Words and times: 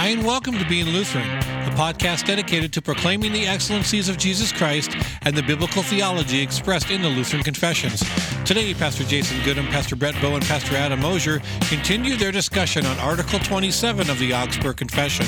Hi, 0.00 0.06
and 0.06 0.24
welcome 0.24 0.56
to 0.56 0.66
Being 0.66 0.86
Lutheran, 0.86 1.28
a 1.28 1.74
podcast 1.76 2.24
dedicated 2.24 2.72
to 2.72 2.80
proclaiming 2.80 3.34
the 3.34 3.46
excellencies 3.46 4.08
of 4.08 4.16
Jesus 4.16 4.50
Christ 4.50 4.96
and 5.20 5.36
the 5.36 5.42
biblical 5.42 5.82
theology 5.82 6.40
expressed 6.40 6.90
in 6.90 7.02
the 7.02 7.08
Lutheran 7.10 7.42
Confessions. 7.42 8.02
Today, 8.46 8.72
Pastor 8.72 9.04
Jason 9.04 9.44
Goodham, 9.44 9.66
Pastor 9.66 9.96
Brett 9.96 10.14
Bowe, 10.22 10.36
and 10.36 10.44
Pastor 10.46 10.74
Adam 10.74 11.02
Mosier 11.02 11.42
continue 11.68 12.16
their 12.16 12.32
discussion 12.32 12.86
on 12.86 12.98
Article 12.98 13.40
27 13.40 14.08
of 14.08 14.18
the 14.18 14.32
Augsburg 14.32 14.78
Confession. 14.78 15.26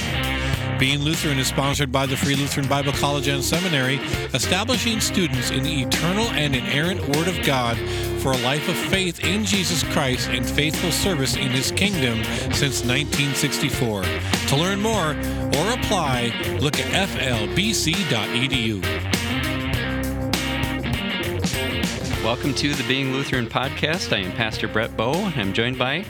Being 0.78 1.00
Lutheran 1.00 1.38
is 1.38 1.48
sponsored 1.48 1.92
by 1.92 2.06
the 2.06 2.16
Free 2.16 2.34
Lutheran 2.34 2.66
Bible 2.66 2.92
College 2.92 3.28
and 3.28 3.44
Seminary, 3.44 3.96
establishing 4.32 5.00
students 5.00 5.50
in 5.50 5.64
the 5.64 5.82
eternal 5.82 6.28
and 6.28 6.56
inerrant 6.56 7.06
Word 7.14 7.28
of 7.28 7.44
God 7.44 7.76
for 8.22 8.32
a 8.32 8.38
life 8.38 8.66
of 8.70 8.76
faith 8.76 9.22
in 9.22 9.44
Jesus 9.44 9.82
Christ 9.92 10.30
and 10.30 10.48
faithful 10.48 10.92
service 10.92 11.36
in 11.36 11.50
His 11.50 11.70
kingdom 11.72 12.24
since 12.54 12.82
1964. 12.86 14.41
To 14.52 14.58
learn 14.58 14.82
more 14.82 15.12
or 15.12 15.72
apply, 15.72 16.30
look 16.60 16.78
at 16.78 17.08
flbc.edu. 17.08 18.82
Welcome 22.22 22.52
to 22.56 22.74
the 22.74 22.84
Being 22.86 23.14
Lutheran 23.14 23.46
podcast. 23.46 24.14
I 24.14 24.18
am 24.18 24.32
Pastor 24.32 24.68
Brett 24.68 24.94
Bowe, 24.94 25.14
and 25.14 25.34
I'm 25.40 25.54
joined 25.54 25.78
by 25.78 26.04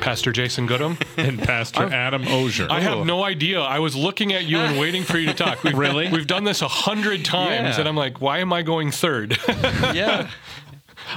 Pastor 0.00 0.32
Jason 0.32 0.64
Goodham. 0.66 0.96
and 1.18 1.38
Pastor 1.38 1.82
oh. 1.84 1.90
Adam 1.90 2.24
Mosier. 2.24 2.66
I 2.70 2.80
have 2.80 3.04
no 3.04 3.22
idea. 3.22 3.60
I 3.60 3.78
was 3.78 3.94
looking 3.94 4.32
at 4.32 4.44
you 4.44 4.56
and 4.56 4.80
waiting 4.80 5.02
for 5.02 5.18
you 5.18 5.26
to 5.26 5.34
talk. 5.34 5.62
We've, 5.64 5.76
Really? 5.76 6.08
We've 6.08 6.26
done 6.26 6.44
this 6.44 6.62
a 6.62 6.68
hundred 6.68 7.26
times, 7.26 7.74
Yeah. 7.74 7.80
and 7.80 7.86
I'm 7.86 7.96
like, 7.96 8.22
why 8.22 8.38
am 8.38 8.54
I 8.54 8.62
going 8.62 8.90
third? 8.90 9.36
yeah. 9.92 10.30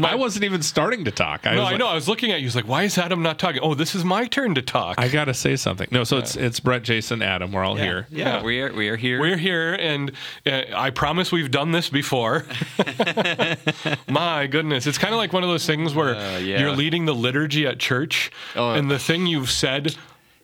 I 0.04 0.16
wasn't 0.16 0.46
even 0.46 0.62
starting 0.62 1.06
to 1.06 1.12
talk. 1.12 1.46
I 1.48 1.56
no, 1.56 1.62
was 1.62 1.68
I 1.68 1.72
like, 1.72 1.80
know. 1.80 1.88
I 1.88 1.94
was 1.96 2.08
looking 2.08 2.32
at 2.32 2.40
you. 2.40 2.46
I 2.46 2.48
was 2.48 2.56
like, 2.56 2.68
why 2.68 2.84
is 2.84 2.98
Adam 2.98 3.22
not 3.22 3.40
talking? 3.40 3.62
Oh, 3.62 3.74
this 3.74 3.96
is 3.96 4.04
my 4.06 4.26
turn 4.26 4.56
to 4.56 4.62
talk. 4.62 4.96
I 5.00 5.08
gotta 5.08 5.34
say 5.34 5.56
something. 5.56 5.88
No, 5.92 6.04
so 6.04 6.18
it's 6.18 6.36
it's 6.36 6.60
Brett, 6.60 6.84
Jason, 6.84 7.22
Adam. 7.22 7.52
We're 7.52 7.64
all 7.64 7.76
here. 7.76 8.08
Yeah, 8.10 8.38
Yeah. 8.38 8.44
we 8.44 8.62
are 8.62 8.74
we 8.74 8.90
are 8.90 8.96
here. 8.96 9.20
We're 9.20 9.38
here, 9.38 9.74
and 9.74 10.12
uh, 10.46 10.62
I 10.76 10.90
promise 10.92 11.32
we've 11.32 11.52
done 11.52 11.72
this 11.72 11.90
before. 11.90 12.46
My 14.10 14.48
goodness, 14.48 14.88
it's 14.88 14.98
kind 14.98 15.14
of 15.14 15.18
like 15.18 15.34
one 15.34 15.44
of 15.44 15.50
those 15.50 15.66
things 15.66 15.94
where 15.94 16.16
Uh, 16.16 16.38
yeah. 16.40 16.60
you're 16.60 16.72
leading 16.72 17.06
the 17.06 17.16
liturgy 17.16 17.66
at 17.66 17.80
church, 17.80 18.32
Oh. 18.56 18.72
and 18.72 18.90
the 18.90 19.00
thing 19.00 19.28
you've 19.28 19.52
said 19.52 19.96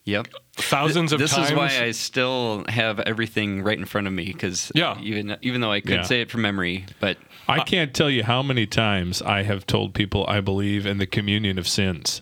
yep. 0.05 0.27
thousands 0.55 1.11
of 1.13 1.19
this 1.19 1.31
times. 1.31 1.49
This 1.49 1.51
is 1.51 1.57
why 1.57 1.85
I 1.85 1.91
still 1.91 2.65
have 2.67 2.99
everything 3.01 3.63
right 3.63 3.77
in 3.77 3.85
front 3.85 4.07
of 4.07 4.13
me 4.13 4.25
because 4.25 4.71
Yeah. 4.75 4.97
even 5.01 5.37
even 5.41 5.61
though 5.61 5.71
I 5.71 5.79
could 5.81 5.91
Yeah. 5.91 6.01
say 6.03 6.21
it 6.21 6.29
from 6.31 6.41
memory, 6.41 6.85
but 6.99 7.17
I 7.47 7.59
can't 7.63 7.93
tell 7.93 8.09
you 8.09 8.23
how 8.23 8.41
many 8.43 8.65
times 8.65 9.21
I 9.21 9.43
have 9.43 9.65
told 9.67 9.93
people 9.93 10.25
I 10.27 10.39
believe 10.41 10.85
in 10.85 10.97
the 10.97 11.05
communion 11.07 11.57
of 11.57 11.67
sins. 11.67 12.21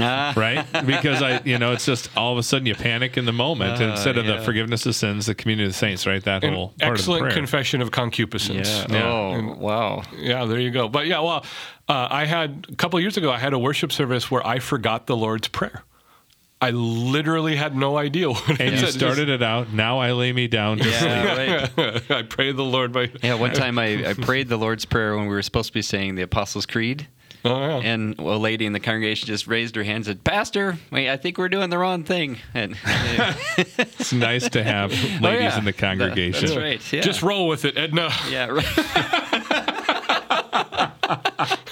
ah, 0.00 0.32
Right? 0.36 0.66
because 0.86 1.22
I, 1.22 1.40
you 1.44 1.58
know, 1.58 1.72
it's 1.72 1.86
just 1.86 2.10
all 2.16 2.32
of 2.32 2.38
a 2.38 2.42
sudden 2.42 2.66
you 2.66 2.74
panic 2.74 3.16
in 3.16 3.26
the 3.26 3.32
moment 3.32 3.80
Uh, 3.80 3.84
instead 3.90 4.16
of 4.18 4.26
yeah. 4.26 4.36
the 4.36 4.42
forgiveness 4.42 4.86
of 4.86 4.94
sins, 4.96 5.26
the 5.26 5.34
communion 5.34 5.66
of 5.66 5.72
the 5.72 5.78
saints. 5.78 6.06
Right? 6.06 6.22
That 6.24 6.42
an 6.44 6.54
whole 6.54 6.68
part 6.68 6.98
of 6.98 7.04
the 7.06 7.12
excellent 7.12 7.32
confession 7.34 7.80
of 7.82 7.90
concupiscence. 7.90 8.68
yeah. 8.68 8.86
Yeah. 8.88 9.02
Oh 9.04 9.54
wow. 9.58 10.02
Yeah, 10.16 10.44
there 10.46 10.58
you 10.58 10.70
go. 10.70 10.88
But 10.88 11.06
yeah, 11.06 11.20
well, 11.20 11.44
uh, 11.88 12.08
I 12.10 12.24
had 12.24 12.66
a 12.72 12.74
couple 12.76 12.96
of 12.96 13.02
years 13.02 13.16
ago, 13.16 13.30
I 13.30 13.38
had 13.38 13.52
a 13.52 13.58
worship 13.58 13.92
service 13.92 14.30
where 14.30 14.44
I 14.46 14.58
forgot 14.58 15.06
the 15.06 15.16
Lord's 15.16 15.48
Prayer. 15.48 15.84
I 16.64 16.70
literally 16.70 17.56
had 17.56 17.76
no 17.76 17.96
idea 17.98 18.30
what 18.30 18.48
it 18.48 18.60
and 18.60 18.70
you 18.72 18.78
said. 18.78 18.92
started 18.94 19.28
it 19.28 19.42
out. 19.42 19.72
Now 19.72 19.98
I 19.98 20.12
lay 20.12 20.32
me 20.32 20.46
down 20.48 20.78
to 20.78 20.84
sleep. 20.84 20.94
Yeah, 21.02 21.68
right. 21.76 22.10
I 22.10 22.22
pray 22.22 22.52
the 22.52 22.62
Lord 22.64 22.90
by. 22.92 23.10
Yeah, 23.22 23.34
one 23.34 23.52
time 23.52 23.78
I, 23.78 24.06
I 24.10 24.14
prayed 24.14 24.48
the 24.48 24.56
Lord's 24.56 24.84
Prayer 24.84 25.14
when 25.16 25.26
we 25.26 25.34
were 25.34 25.42
supposed 25.42 25.66
to 25.68 25.72
be 25.74 25.82
saying 25.82 26.14
the 26.14 26.22
Apostles' 26.22 26.64
Creed. 26.66 27.06
Oh, 27.46 27.54
yeah. 27.54 27.76
And 27.92 28.18
a 28.18 28.22
lady 28.38 28.64
in 28.64 28.72
the 28.72 28.80
congregation 28.80 29.26
just 29.26 29.46
raised 29.46 29.76
her 29.76 29.82
hand 29.84 29.96
and 29.96 30.04
said, 30.06 30.24
Pastor, 30.24 30.78
wait, 30.90 31.10
I 31.10 31.18
think 31.18 31.36
we're 31.36 31.50
doing 31.50 31.68
the 31.68 31.76
wrong 31.76 32.02
thing. 32.02 32.38
And 32.54 32.74
It's 33.58 34.14
nice 34.14 34.48
to 34.48 34.64
have 34.64 34.90
ladies 34.92 35.20
Oh, 35.22 35.28
yeah. 35.30 35.58
in 35.58 35.64
the 35.66 35.74
congregation. 35.74 36.46
that's 36.46 36.56
right. 36.56 36.92
Yeah. 36.92 37.02
Just 37.02 37.20
roll 37.20 37.46
with 37.46 37.66
it, 37.66 37.76
Edna. 37.76 38.08
Yeah, 38.30 38.46
right. 38.46 38.64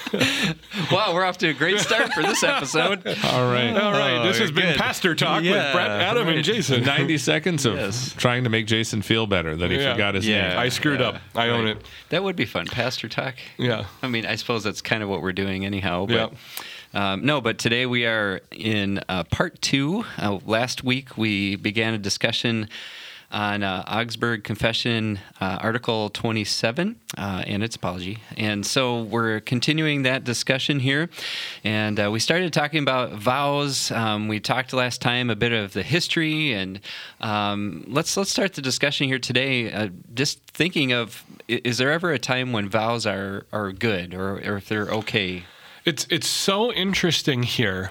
wow, 0.91 1.13
we're 1.13 1.23
off 1.23 1.37
to 1.39 1.49
a 1.49 1.53
great 1.53 1.79
start 1.79 2.13
for 2.13 2.21
this 2.21 2.43
episode. 2.43 3.05
All 3.25 3.51
right. 3.51 3.75
All 3.75 3.91
right, 3.91 4.23
this 4.25 4.39
has 4.39 4.51
been 4.51 4.65
good. 4.73 4.77
Pastor 4.77 5.15
Talk 5.15 5.41
with 5.43 5.51
Brett, 5.73 5.89
Adam, 5.89 6.27
and. 6.27 6.43
Jason. 6.43 6.83
90 6.83 7.17
seconds 7.17 7.65
of 7.65 7.75
Yes. 7.75 8.13
trying 8.17 8.43
to 8.43 8.49
make 8.49 8.67
Jason 8.67 9.01
feel 9.01 9.27
better 9.27 9.55
that 9.55 9.71
he 9.71 9.77
Yeah. 9.77 9.93
forgot 9.93 10.15
his 10.15 10.27
Yeah. 10.27 10.49
name. 10.49 10.59
I 10.59 10.69
screwed 10.69 10.99
Yeah, 10.99 11.07
up. 11.09 11.21
I 11.35 11.49
own 11.49 11.65
right. 11.65 11.77
it. 11.77 11.85
That 12.09 12.23
would 12.23 12.35
be 12.35 12.45
fun, 12.45 12.65
Pastor 12.67 13.07
Talk. 13.07 13.35
Yeah. 13.57 13.85
I 14.01 14.07
mean, 14.07 14.25
I 14.25 14.35
suppose 14.35 14.63
that's 14.63 14.81
kind 14.81 15.03
of 15.03 15.09
what 15.09 15.21
we're 15.21 15.31
doing 15.33 15.65
anyhow. 15.65 16.05
But 16.05 16.33
um, 16.93 17.25
no, 17.25 17.41
but 17.41 17.57
today 17.57 17.85
we 17.85 18.05
are 18.05 18.41
in 18.51 18.99
uh, 19.09 19.23
part 19.25 19.61
two. 19.61 20.05
Uh, 20.17 20.39
last 20.45 20.83
week 20.83 21.17
we 21.17 21.55
began 21.55 21.93
a 21.93 21.97
discussion 21.97 22.69
on 23.33 23.63
uh, 23.63 23.83
Augsburg 23.87 24.43
Confession, 24.43 25.19
uh, 25.41 25.57
Article 25.59 26.09
27, 26.11 26.95
uh, 27.17 27.43
and 27.47 27.63
its 27.63 27.75
apology. 27.75 28.19
And 28.37 28.65
so 28.65 29.01
we're 29.01 29.39
continuing 29.39 30.03
that 30.03 30.23
discussion 30.23 30.79
here. 30.79 31.09
And 31.63 31.99
uh, 31.99 32.11
we 32.11 32.19
started 32.19 32.53
talking 32.53 32.81
about 32.83 33.13
vows. 33.13 33.91
Um, 33.91 34.27
we 34.27 34.39
talked 34.39 34.71
last 34.71 35.01
time 35.01 35.31
a 35.31 35.35
bit 35.35 35.51
of 35.51 35.73
the 35.73 35.83
history, 35.83 36.53
and 36.53 36.79
um, 37.21 37.83
let's 37.87 38.15
let's 38.15 38.29
start 38.29 38.53
the 38.53 38.61
discussion 38.61 39.07
here 39.07 39.19
today. 39.19 39.71
Uh, 39.71 39.89
just 40.13 40.39
thinking 40.51 40.93
of, 40.93 41.23
is 41.47 41.79
there 41.79 41.91
ever 41.91 42.11
a 42.11 42.19
time 42.19 42.53
when 42.53 42.69
vows 42.69 43.07
are 43.07 43.47
are 43.51 43.71
good, 43.71 44.13
or, 44.13 44.35
or 44.35 44.57
if 44.57 44.69
they're 44.69 44.89
okay? 44.89 45.43
It's 45.85 46.05
it's 46.09 46.27
so 46.27 46.71
interesting 46.71 47.43
here 47.43 47.89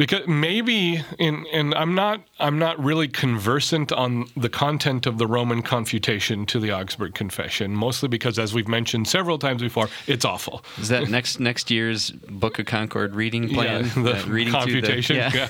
because 0.00 0.26
maybe 0.26 1.04
in 1.18 1.44
and 1.52 1.74
I'm 1.74 1.94
not 1.94 2.22
I'm 2.38 2.58
not 2.58 2.82
really 2.82 3.06
conversant 3.06 3.92
on 3.92 4.24
the 4.34 4.48
content 4.48 5.04
of 5.04 5.18
the 5.18 5.26
Roman 5.26 5.60
confutation 5.60 6.46
to 6.46 6.58
the 6.58 6.72
Augsburg 6.72 7.12
Confession, 7.14 7.76
mostly 7.76 8.08
because 8.08 8.38
as 8.38 8.54
we've 8.54 8.66
mentioned 8.66 9.06
several 9.08 9.38
times 9.38 9.60
before, 9.60 9.88
it's 10.06 10.24
awful. 10.24 10.64
Is 10.78 10.88
that 10.88 11.10
next 11.10 11.38
next 11.38 11.70
year's 11.70 12.10
Book 12.12 12.58
of 12.58 12.64
Concord 12.64 13.14
reading 13.14 13.50
plan? 13.50 13.84
Yeah, 13.84 14.02
the 14.02 14.16
Uh, 14.22 14.26
reading 14.26 14.54
through 14.54 14.80
the- 14.80 14.88
confutation. 14.88 15.16
yeah. 15.16 15.48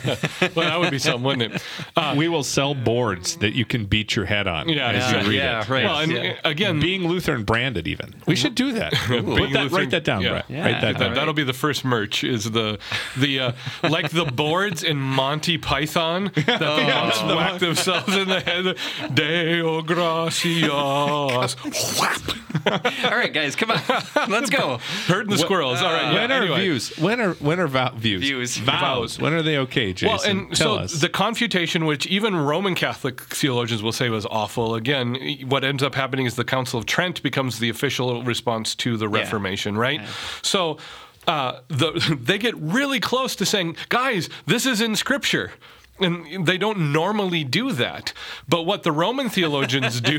well, 0.57 0.67
that 0.69 0.81
would 0.81 0.91
be 0.91 0.99
something, 0.99 1.23
wouldn't 1.23 1.55
it? 1.55 1.63
Uh, 1.97 2.15
we 2.17 2.27
will 2.29 2.43
sell 2.43 2.75
boards 2.75 3.37
that 3.37 3.55
you 3.55 3.65
can 3.65 3.85
beat 3.87 4.17
your 4.17 4.25
head 4.25 4.49
on 4.49 4.69
Yeah, 4.69 4.89
as 4.91 5.13
yeah, 5.13 5.23
you 5.23 5.29
read 5.31 5.37
yeah, 5.37 5.61
it. 5.63 5.69
right. 5.69 5.85
well, 5.85 6.01
and 6.01 6.11
yeah. 6.13 6.35
again, 6.45 6.81
Being 6.81 7.07
Lutheran 7.07 7.45
branded, 7.45 7.87
even. 7.87 8.15
We 8.27 8.35
should 8.35 8.57
do 8.57 8.73
that. 8.73 8.93
Put 9.07 9.25
that, 9.25 9.25
Lutheran- 9.27 9.69
write 9.69 9.91
that 9.91 10.03
down, 10.05 10.23
yeah. 10.23 10.31
Brett. 10.31 10.45
Yeah. 10.49 10.63
Write 10.65 10.81
that 10.81 10.99
That, 10.99 11.05
down. 11.05 11.15
that'll 11.15 11.35
be 11.35 11.45
the 11.45 11.53
first 11.53 11.85
merch. 11.85 12.25
Is 12.25 12.51
the 12.51 12.79
the 13.17 13.39
uh, 13.41 13.53
like 13.85 14.11
the 14.11 14.25
boards 14.41 14.83
in 14.83 14.99
Monty 14.99 15.59
Python 15.59 16.33
that 16.35 16.59
the 16.59 16.85
monks 16.85 17.23
whack 17.23 17.61
themselves 17.61 18.17
in 18.17 18.29
the 18.29 18.41
head. 18.41 18.77
Deo 19.15 19.83
gracias. 19.83 21.55
Whap. 22.01 23.05
All 23.05 23.17
right, 23.17 23.33
guys, 23.33 23.55
come 23.57 23.71
on, 23.71 23.81
let's 24.29 24.51
go. 24.51 24.79
Hurting 25.07 25.31
the 25.31 25.39
squirrels. 25.39 25.81
All 25.83 25.93
right. 25.93 26.05
Uh, 26.05 26.13
yeah, 26.13 26.21
when 26.21 26.33
are 26.33 26.43
anyway. 26.43 26.61
views? 26.61 26.97
When 26.99 27.21
are 27.21 27.35
when 27.35 27.61
are 27.61 27.69
vow, 27.69 27.93
views? 27.95 28.23
Views. 28.23 28.57
Vows. 28.57 29.19
When 29.19 29.33
are 29.33 29.43
they 29.43 29.59
okay, 29.59 29.93
Jason? 29.93 30.09
Well, 30.09 30.23
and 30.25 30.57
Tell 30.57 30.77
so 30.77 30.83
us. 30.85 31.01
the 31.01 31.09
confutation, 31.09 31.85
which 31.87 32.07
even 32.07 32.35
Roman 32.37 32.75
Catholic 32.75 33.21
theologians 33.21 33.83
will 33.83 33.93
say 33.93 34.09
was 34.09 34.27
awful, 34.27 34.75
again, 34.75 35.17
what 35.47 35.65
ends 35.65 35.83
up 35.83 35.95
happening 35.95 36.27
is 36.27 36.37
the 36.37 36.45
Council 36.45 36.79
of 36.79 36.87
Trent 36.87 37.23
becomes 37.23 37.59
the 37.59 37.69
official 37.69 38.23
response 38.23 38.75
to 38.77 38.97
the 38.97 39.09
Reformation, 39.09 39.77
right? 39.77 40.01
So 40.43 40.79
uh, 41.31 41.61
the, 41.69 41.91
they 42.29 42.39
get 42.39 42.55
really 42.57 43.01
close 43.01 43.37
to 43.37 43.47
saying, 43.47 43.77
guys, 43.89 44.29
this 44.47 44.67
is 44.67 44.81
in 44.81 44.97
Scripture. 44.97 45.53
And 46.03 46.47
they 46.47 46.57
don't 46.57 46.93
normally 46.93 47.45
do 47.45 47.73
that. 47.73 48.15
But 48.49 48.63
what 48.65 48.83
the 48.85 48.93
Roman 48.93 49.29
theologians 49.29 50.01
do 50.01 50.19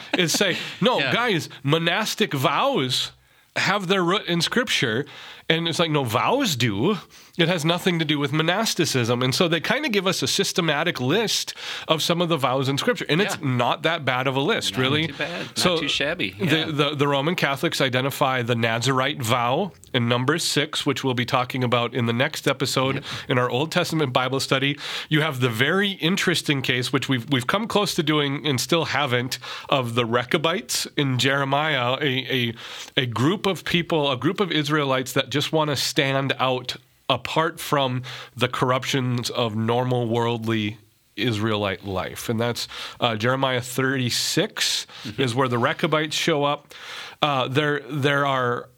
is 0.18 0.32
say, 0.32 0.56
no, 0.80 0.98
Yeah. 0.98 1.12
guys, 1.12 1.50
monastic 1.62 2.32
vows 2.32 3.12
have 3.56 3.88
their 3.88 4.02
root 4.02 4.26
in 4.26 4.40
scripture 4.40 5.06
and 5.50 5.66
it's 5.66 5.80
like 5.80 5.90
no 5.90 6.04
vows 6.04 6.54
do. 6.54 6.96
It 7.36 7.48
has 7.48 7.64
nothing 7.64 7.98
to 7.98 8.04
do 8.04 8.20
with 8.20 8.32
monasticism. 8.32 9.20
And 9.20 9.34
so 9.34 9.48
they 9.48 9.60
kind 9.60 9.84
of 9.84 9.90
give 9.90 10.06
us 10.06 10.22
a 10.22 10.28
systematic 10.28 11.00
list 11.00 11.54
of 11.88 12.02
some 12.02 12.20
of 12.20 12.28
the 12.28 12.36
vows 12.36 12.68
in 12.68 12.78
scripture. 12.78 13.04
And 13.08 13.20
it's 13.20 13.40
not 13.40 13.82
that 13.82 14.04
bad 14.04 14.28
of 14.28 14.36
a 14.36 14.40
list 14.40 14.76
really. 14.76 15.08
too 15.08 15.14
bad. 15.14 15.46
Not 15.64 15.80
too 15.80 15.88
shabby. 15.88 16.36
Yeah. 16.38 16.66
the, 16.66 16.72
the, 16.72 16.94
the 16.94 17.08
roman 17.08 17.34
catholics 17.34 17.80
identify 17.80 18.42
the 18.42 18.54
nazarite 18.54 19.20
vow 19.20 19.72
in 19.92 20.08
numbers 20.08 20.44
6 20.44 20.86
which 20.86 21.02
we'll 21.02 21.14
be 21.14 21.24
talking 21.24 21.64
about 21.64 21.94
in 21.94 22.06
the 22.06 22.12
next 22.12 22.46
episode 22.46 23.02
in 23.28 23.36
our 23.36 23.50
old 23.50 23.72
testament 23.72 24.12
bible 24.12 24.38
study. 24.38 24.78
You 25.08 25.22
have 25.22 25.40
the 25.40 25.48
very 25.48 25.92
interesting 25.92 26.62
case 26.62 26.92
which 26.92 27.08
we've, 27.08 27.28
we've 27.28 27.48
come 27.48 27.66
close 27.66 27.94
to 27.96 28.04
doing 28.04 28.46
and 28.46 28.60
still 28.60 28.84
haven't 28.84 29.40
of 29.68 29.96
the 29.96 30.04
rechabites 30.04 30.86
in 30.96 31.18
jeremiah 31.18 31.96
a, 32.00 32.50
a, 32.50 32.54
a 32.96 33.06
group 33.06 33.39
of 33.46 33.64
people 33.64 34.10
a 34.10 34.16
group 34.16 34.40
of 34.40 34.50
israelites 34.50 35.12
that 35.12 35.30
just 35.30 35.52
want 35.52 35.70
to 35.70 35.76
stand 35.76 36.32
out 36.38 36.76
apart 37.08 37.58
from 37.58 38.02
the 38.36 38.48
corruptions 38.48 39.30
of 39.30 39.56
normal 39.56 40.06
worldly 40.06 40.78
Israelite 41.16 41.84
life. 41.84 42.28
And 42.28 42.40
that's 42.40 42.68
uh, 42.98 43.16
Jeremiah 43.16 43.60
36 43.60 44.86
is 45.18 45.34
where 45.34 45.48
the 45.48 45.58
Rechabites 45.58 46.16
show 46.16 46.44
up. 46.44 46.72
Uh, 47.20 47.48
there, 47.48 47.80
there 47.80 48.26
are 48.26 48.68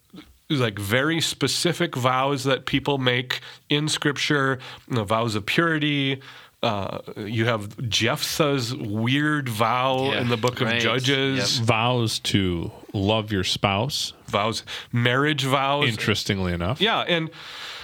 like 0.48 0.78
very 0.78 1.20
specific 1.20 1.94
vows 1.94 2.44
that 2.44 2.66
people 2.66 2.98
make 2.98 3.40
in 3.68 3.88
Scripture, 3.88 4.58
you 4.88 4.96
know, 4.96 5.04
vows 5.04 5.34
of 5.34 5.46
purity, 5.46 6.20
uh, 6.62 6.98
you 7.16 7.44
have 7.46 7.88
Jephthah's 7.88 8.74
weird 8.74 9.48
vow 9.48 10.10
Yeah, 10.12 10.20
in 10.20 10.28
the 10.28 10.36
book 10.36 10.60
of 10.60 10.68
right. 10.68 10.80
Judges, 10.80 11.58
Vows 11.58 12.18
to 12.20 12.70
love 12.92 13.32
your 13.32 13.44
spouse. 13.44 14.12
vows, 14.28 14.62
marriage 14.92 15.44
vows. 15.44 15.88
Interestingly 15.88 16.52
enough. 16.52 16.80
Yeah, 16.80 17.00
and 17.00 17.30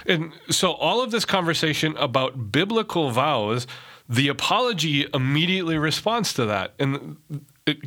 and 0.05 0.31
so 0.49 0.71
all 0.73 1.03
of 1.03 1.11
this 1.11 1.25
conversation 1.25 1.95
about 1.97 2.51
biblical 2.51 3.11
vows, 3.11 3.67
the 4.07 4.27
apology 4.29 5.05
immediately 5.13 5.77
responds 5.77 6.33
to 6.33 6.45
that, 6.45 6.73
and 6.79 7.17
it, 7.29 7.41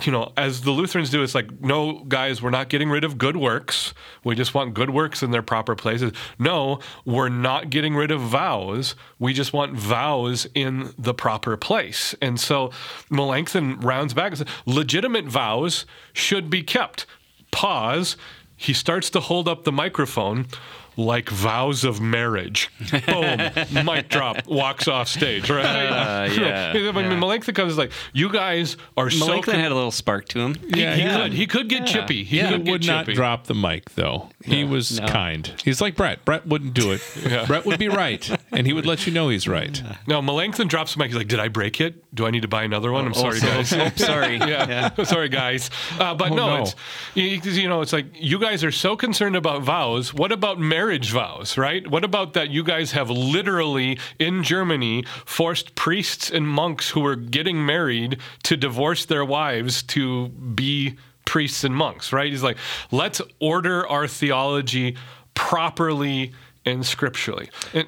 you 0.05 0.13
know, 0.13 0.33
as 0.37 0.63
the 0.63 0.71
Lutherans 0.71 1.11
do, 1.11 1.23
it's 1.23 1.35
like, 1.35 1.61
no, 1.61 2.05
guys, 2.05 2.43
we're 2.43 2.51
not 2.51 2.69
getting 2.69 2.91
rid 2.91 3.05
of 3.05 3.19
good 3.19 3.37
works. 3.37 3.95
We 4.25 4.35
just 4.35 4.55
want 4.55 4.75
good 4.75 4.91
works 4.91 5.23
in 5.23 5.31
their 5.31 5.43
proper 5.43 5.75
places. 5.75 6.13
No, 6.39 6.81
we're 7.05 7.29
not 7.29 7.71
getting 7.71 7.95
rid 7.95 8.11
of 8.11 8.21
vows. 8.21 8.95
We 9.19 9.33
just 9.33 9.53
want 9.53 9.75
vows 9.75 10.47
in 10.55 10.93
the 10.99 11.15
proper 11.15 11.57
place. 11.57 12.15
And 12.21 12.39
so 12.39 12.71
Melanchthon 13.11 13.81
rounds 13.81 14.15
back 14.15 14.33
and 14.33 14.39
says, 14.39 14.49
legitimate 14.67 15.27
vows 15.27 15.87
should 16.13 16.51
be 16.51 16.63
kept. 16.63 17.07
Pause. 17.51 18.17
He 18.57 18.73
starts 18.73 19.11
to 19.11 19.21
hold 19.21 19.49
up 19.49 19.65
the 19.65 19.73
microphone 19.73 20.47
like 20.97 21.29
vows 21.29 21.85
of 21.85 22.01
marriage. 22.01 22.71
Boom, 23.07 23.39
mic 23.87 24.09
drop, 24.09 24.47
walks 24.47 24.89
off 24.89 25.09
stage, 25.09 25.49
right? 25.51 25.65
Uh, 25.65 26.29
yeah, 26.41 26.73
I 26.75 26.93
mean, 26.93 27.05
yeah. 27.05 27.19
Melanchthon 27.19 27.55
comes 27.55 27.79
like, 27.79 27.93
you 28.13 28.29
guys 28.31 28.77
are 28.97 29.11
so. 29.11 29.27
Melanchthon 29.27 29.53
con- 29.55 29.61
had 29.63 29.73
a 29.73 29.75
little 29.75 29.91
spark 29.91 30.29
to 30.29 30.41
him. 30.41 30.57
Yeah, 30.69 30.95
he 30.95 31.03
yeah. 31.03 31.17
could. 31.23 31.33
He 31.33 31.47
could 31.47 31.69
get 31.69 31.87
chippy. 31.87 32.25
He 32.25 32.37
Yeah. 32.39 32.51
could 32.51 32.59
He 32.61 32.65
get 32.65 32.73
would 32.73 32.87
not 32.87 33.05
chippy. 33.07 33.15
drop 33.15 33.47
the 33.47 33.55
mic 33.55 33.91
though. 33.95 34.29
He 34.45 34.65
was 34.65 35.01
No. 35.01 35.07
kind. 35.07 35.53
He's 35.65 35.81
like 35.81 35.95
Brett. 35.97 36.25
Brett 36.25 36.47
wouldn't 36.47 36.75
do 36.75 36.93
it. 36.93 37.01
Brett 37.47 37.65
would 37.65 37.79
be 37.79 37.89
right, 37.89 38.29
and 38.51 38.67
he 38.67 38.73
would 38.73 38.87
let 38.87 39.07
you 39.07 39.13
know 39.13 39.29
he's 39.29 39.47
right. 39.49 39.83
No, 40.07 40.21
Melanchthon 40.21 40.69
drops 40.69 40.95
the 40.95 40.99
mic. 40.99 41.09
He's 41.09 41.17
like, 41.17 41.29
"Did 41.29 41.41
I 41.41 41.49
break 41.49 41.81
it? 41.81 42.03
Do 42.15 42.27
I 42.27 42.31
need 42.31 42.43
to 42.43 42.49
buy 42.49 42.65
another 42.65 42.91
one? 42.93 43.07
I'm 43.07 43.15
sorry, 43.15 43.39
so- 43.39 43.47
guys." 43.47 43.73
oh, 43.73 43.91
sorry. 43.97 44.37
yeah, 44.37 44.91
sorry, 45.05 45.29
guys. 45.29 45.71
Uh, 45.99 46.15
but 46.15 46.33
Oh, 46.33 46.35
no, 46.35 46.57
no. 46.57 46.63
it's 46.63 46.75
you, 47.15 47.25
you 47.53 47.69
know, 47.69 47.81
it's 47.83 47.93
like 47.93 48.07
you 48.15 48.39
guys 48.39 48.65
are 48.65 48.73
so 48.73 48.97
concerned 48.97 49.37
about 49.37 49.63
vows. 49.63 50.13
What 50.13 50.33
about 50.33 50.59
marriage 50.59 50.83
vows, 51.01 51.57
right? 51.57 51.87
What 51.87 52.05
about 52.05 52.35
that? 52.35 52.51
You 52.51 52.63
guys 52.65 52.93
have 52.93 53.09
literally 53.11 53.99
in 54.19 54.43
Germany 54.43 55.05
forced 55.25 55.75
priests 55.75 56.31
and 56.31 56.47
monks 56.47 56.91
who 56.91 57.01
were 57.01 57.17
getting 57.17 57.65
married 57.65 58.19
to 58.45 58.57
divorce 58.57 59.05
their 59.07 59.25
wives 59.25 59.83
to 59.85 60.29
be 60.29 60.97
priests 61.25 61.65
and 61.65 61.75
monks, 61.75 62.13
right? 62.13 62.31
He's 62.31 62.43
like, 62.43 62.57
let's 62.91 63.21
order 63.41 63.87
our 63.89 64.07
theology 64.07 64.97
properly 65.35 66.33
and 66.65 66.85
scripturally. 66.85 67.49
And, 67.75 67.87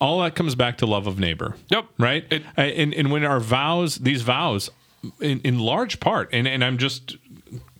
All 0.00 0.20
that 0.22 0.34
comes 0.34 0.54
back 0.54 0.78
to 0.78 0.86
love 0.86 1.06
of 1.06 1.18
neighbor. 1.18 1.56
Yep. 1.68 1.86
Right. 1.98 2.24
It- 2.30 2.44
and 2.56 2.92
and 2.94 3.10
when 3.10 3.24
our 3.24 3.40
vows, 3.40 3.96
these 3.96 4.22
vows, 4.22 4.70
in, 5.20 5.40
in 5.40 5.58
large 5.58 6.00
part, 6.00 6.28
and 6.32 6.46
and 6.48 6.64
I'm 6.64 6.78
just 6.78 7.16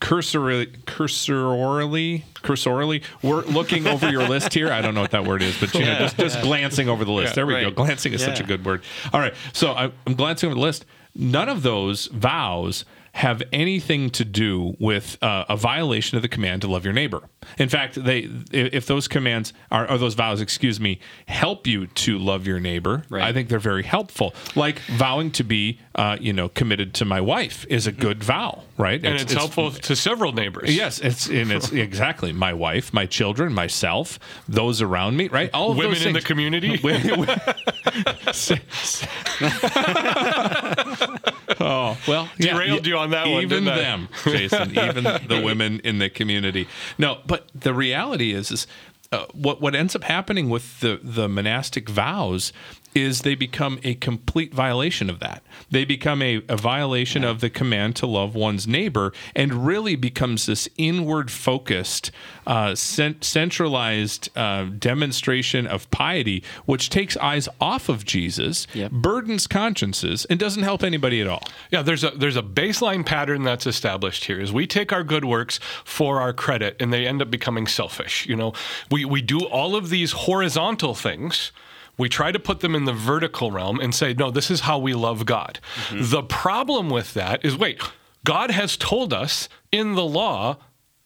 cursorily, 0.04 0.66
cursorily, 0.86 2.24
cursorily, 2.42 3.02
we're 3.22 3.42
looking 3.42 3.86
over 3.86 4.10
your 4.10 4.28
list 4.28 4.52
here. 4.52 4.70
I 4.70 4.82
don't 4.82 4.94
know 4.94 5.00
what 5.00 5.12
that 5.12 5.24
word 5.24 5.42
is, 5.42 5.58
but 5.58 5.72
you 5.74 5.80
know, 5.80 5.98
just 5.98 6.16
just 6.18 6.40
glancing 6.42 6.88
over 6.88 7.04
the 7.04 7.12
list. 7.12 7.30
Yeah, 7.32 7.34
there 7.44 7.46
we 7.46 7.60
go. 7.60 7.70
Glancing 7.70 8.12
is 8.12 8.22
such 8.22 8.40
a 8.40 8.44
good 8.44 8.64
word. 8.64 8.82
All 9.12 9.20
right. 9.20 9.34
So 9.52 9.72
I, 9.72 9.90
I'm 10.06 10.14
glancing 10.14 10.48
over 10.48 10.54
the 10.54 10.60
list. 10.60 10.84
None 11.14 11.48
of 11.48 11.62
those 11.62 12.06
vows 12.08 12.84
have 13.12 13.40
anything 13.52 14.10
to 14.10 14.24
do 14.24 14.74
with 14.80 15.16
uh, 15.22 15.44
a 15.48 15.56
violation 15.56 16.16
of 16.16 16.22
the 16.22 16.28
command 16.28 16.60
to 16.62 16.66
love 16.68 16.84
your 16.84 16.92
neighbor. 16.92 17.22
In 17.58 17.68
fact, 17.68 17.94
they 17.94 18.28
if 18.52 18.74
if 18.74 18.86
those 18.86 19.06
commands 19.08 19.52
are 19.70 19.88
or 19.90 19.96
those 19.98 20.14
vows, 20.14 20.40
excuse 20.40 20.80
me, 20.80 20.98
help 21.28 21.66
you 21.66 21.86
to 21.86 22.18
love 22.18 22.46
your 22.46 22.58
neighbor, 22.60 23.04
Right. 23.08 23.22
I 23.22 23.32
think 23.32 23.48
they're 23.48 23.58
very 23.60 23.84
helpful. 23.84 24.34
Like 24.56 24.80
vowing 24.80 25.30
to 25.32 25.44
be, 25.44 25.78
uh, 25.94 26.16
you 26.20 26.32
know, 26.32 26.48
committed 26.48 26.94
to 26.94 27.04
my 27.04 27.20
wife 27.20 27.64
is 27.68 27.86
a 27.86 27.92
good 27.92 28.24
vow, 28.24 28.64
right? 28.76 29.04
and 29.04 29.20
it's, 29.20 29.32
helpful 29.32 29.70
to 29.70 29.94
several 29.94 30.32
neighbors. 30.32 30.74
Yes, 30.74 30.98
it's 30.98 31.28
and 31.28 31.52
it's 31.52 31.70
exactly 31.72 32.32
my 32.32 32.52
wife, 32.52 32.92
my 32.92 33.06
children, 33.06 33.52
myself, 33.52 34.18
those 34.48 34.82
around 34.82 35.16
me, 35.16 35.28
right? 35.28 35.50
All 35.54 35.70
of 35.70 35.76
Women 35.76 36.02
in 36.02 36.12
the 36.12 36.20
community. 36.20 36.74
oh 41.60 41.96
well, 42.08 42.28
yeah, 42.38 42.54
Derailed 42.54 42.86
you 42.86 42.98
on 42.98 43.10
that 43.10 43.28
one, 43.28 43.42
Even 43.42 43.64
them, 43.64 44.08
Jason. 44.24 44.70
Even 44.70 45.04
the 45.04 45.40
women 45.44 45.78
in 45.80 45.98
the 45.98 46.10
community. 46.10 46.66
No, 46.98 47.20
but 47.26 47.48
the 47.54 47.72
reality 47.72 48.32
is, 48.32 48.50
is 48.50 48.66
uh, 49.12 49.26
what 49.32 49.60
what 49.60 49.76
ends 49.76 49.94
up 49.94 50.02
happening 50.02 50.50
with 50.50 50.80
the 50.80 50.98
the 51.02 51.28
monastic 51.28 51.88
vows 51.88 52.52
is 52.94 53.22
they 53.22 53.34
become 53.34 53.78
a 53.82 53.94
complete 53.94 54.54
violation 54.54 55.10
of 55.10 55.18
that. 55.20 55.42
They 55.70 55.84
become 55.84 56.22
a, 56.22 56.42
a 56.48 56.56
violation 56.56 57.24
of 57.24 57.40
the 57.40 57.50
command 57.50 57.96
to 57.96 58.06
love 58.06 58.34
one's 58.34 58.66
neighbor, 58.66 59.12
and 59.34 59.66
really 59.66 59.96
becomes 59.96 60.46
this 60.46 60.68
inward 60.76 61.30
focused, 61.30 62.10
uh, 62.46 62.74
cent- 62.74 63.24
centralized 63.24 64.28
uh, 64.36 64.64
demonstration 64.78 65.66
of 65.66 65.90
piety, 65.90 66.42
which 66.66 66.90
takes 66.90 67.16
eyes 67.16 67.48
off 67.60 67.88
of 67.88 68.04
Jesus, 68.04 68.66
Yep. 68.74 68.90
burdens 68.92 69.46
consciences, 69.46 70.24
and 70.26 70.38
doesn't 70.38 70.62
help 70.62 70.82
anybody 70.82 71.20
at 71.20 71.26
all. 71.26 71.42
Yeah, 71.70 71.82
there's 71.82 72.04
a 72.04 72.10
there's 72.10 72.36
a 72.36 72.42
baseline 72.42 73.04
pattern 73.04 73.42
that's 73.42 73.66
established 73.66 74.24
here. 74.26 74.40
Is 74.40 74.52
we 74.52 74.66
take 74.66 74.92
our 74.92 75.02
good 75.02 75.24
works 75.24 75.58
for 75.84 76.20
our 76.20 76.32
credit, 76.32 76.76
and 76.80 76.92
they 76.92 77.06
end 77.06 77.22
up 77.22 77.30
becoming 77.30 77.66
selfish. 77.66 78.26
You 78.26 78.36
know, 78.36 78.52
we 78.90 79.04
we 79.04 79.20
do 79.22 79.40
all 79.40 79.74
of 79.74 79.90
these 79.90 80.12
horizontal 80.12 80.94
things. 80.94 81.50
We 81.96 82.08
try 82.08 82.32
to 82.32 82.38
put 82.38 82.60
them 82.60 82.74
in 82.74 82.84
the 82.84 82.92
vertical 82.92 83.50
realm 83.50 83.78
and 83.80 83.94
say, 83.94 84.14
no, 84.14 84.30
this 84.30 84.50
is 84.50 84.60
how 84.60 84.78
we 84.78 84.94
love 84.94 85.26
God. 85.26 85.60
Mm-hmm. 85.88 86.10
The 86.10 86.22
problem 86.22 86.90
with 86.90 87.14
that 87.14 87.44
is, 87.44 87.56
wait, 87.56 87.80
God 88.24 88.50
has 88.50 88.76
told 88.76 89.12
us 89.12 89.48
in 89.70 89.94
the 89.94 90.04
law 90.04 90.56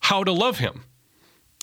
how 0.00 0.24
to 0.24 0.32
love 0.32 0.58
Him. 0.58 0.84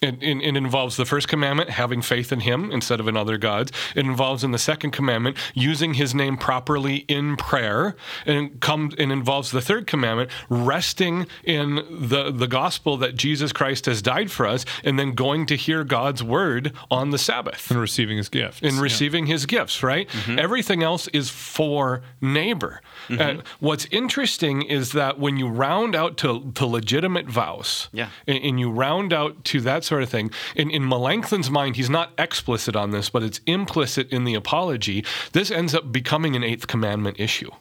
It, 0.06 0.22
it, 0.22 0.38
it 0.50 0.56
involves 0.56 0.98
the 0.98 1.06
first 1.06 1.28
commandment, 1.28 1.70
having 1.70 2.02
faith 2.02 2.32
in 2.32 2.42
Him 2.42 2.72
instead 2.72 3.00
of 3.00 3.08
in 3.08 3.16
other 3.18 3.38
gods. 3.38 3.72
It 3.96 4.06
involves 4.06 4.44
in 4.44 4.52
the 4.52 4.58
second 4.72 4.92
commandment, 4.92 5.38
using 5.54 5.96
His 5.96 6.14
name 6.14 6.38
properly 6.38 6.98
in 7.08 7.36
prayer. 7.38 7.96
And 8.26 8.36
it 8.48 8.62
comes 8.62 8.94
and 8.98 9.12
involves 9.12 9.52
the 9.52 9.62
third 9.62 9.88
commandment, 9.88 10.30
resting 10.50 11.28
in 11.44 11.76
the, 11.90 12.32
the 12.32 12.48
gospel 12.48 12.98
that 12.98 13.16
Jesus 13.16 13.52
Christ 13.52 13.86
has 13.86 14.02
died 14.02 14.30
for 14.32 14.46
us, 14.46 14.66
and 14.84 14.98
then 15.00 15.14
going 15.14 15.46
to 15.48 15.56
hear 15.56 15.84
God's 15.84 16.22
word 16.24 16.74
on 16.92 17.10
the 17.12 17.18
Sabbath 17.18 17.70
and 17.72 17.80
receiving 17.80 18.18
his 18.18 18.30
gifts. 18.30 18.62
in 18.62 18.80
receiving 18.80 19.26
his 19.26 19.46
gifts, 19.46 19.82
right? 19.84 20.08
Mm-hmm. 20.10 20.40
Everything 20.40 20.84
else 20.84 21.08
is 21.10 21.30
for 21.30 22.02
neighbor. 22.22 22.82
And 23.10 23.44
what's 23.60 23.86
interesting 23.92 24.64
is 24.64 24.92
that 24.94 25.20
when 25.20 25.38
you 25.38 25.48
round 25.48 25.96
out 25.96 26.18
to, 26.18 26.52
to 26.56 26.66
legitimate 26.66 27.28
vows, 27.28 27.90
Yeah. 27.94 28.10
and, 28.28 28.44
and 28.44 28.60
you 28.60 28.72
round 28.72 29.14
out 29.14 29.44
to 29.46 29.62
that 29.62 29.84
sort 29.84 29.95
of 30.04 30.10
thing, 30.10 30.32
in, 30.56 30.70
in 30.70 30.88
Melanchthon's 30.88 31.50
mind, 31.50 31.76
he's 31.76 31.90
not 31.90 32.12
explicit 32.18 32.76
on 32.76 32.92
this, 32.92 33.10
but 33.10 33.24
it's 33.24 33.40
implicit 33.46 34.10
in 34.12 34.24
the 34.24 34.34
apology. 34.34 35.04
This 35.32 35.52
ends 35.52 35.74
up 35.76 35.92
becoming 35.92 36.36
an 36.36 36.44
eighth 36.44 36.68
commandment 36.68 37.20
issue. 37.20 37.52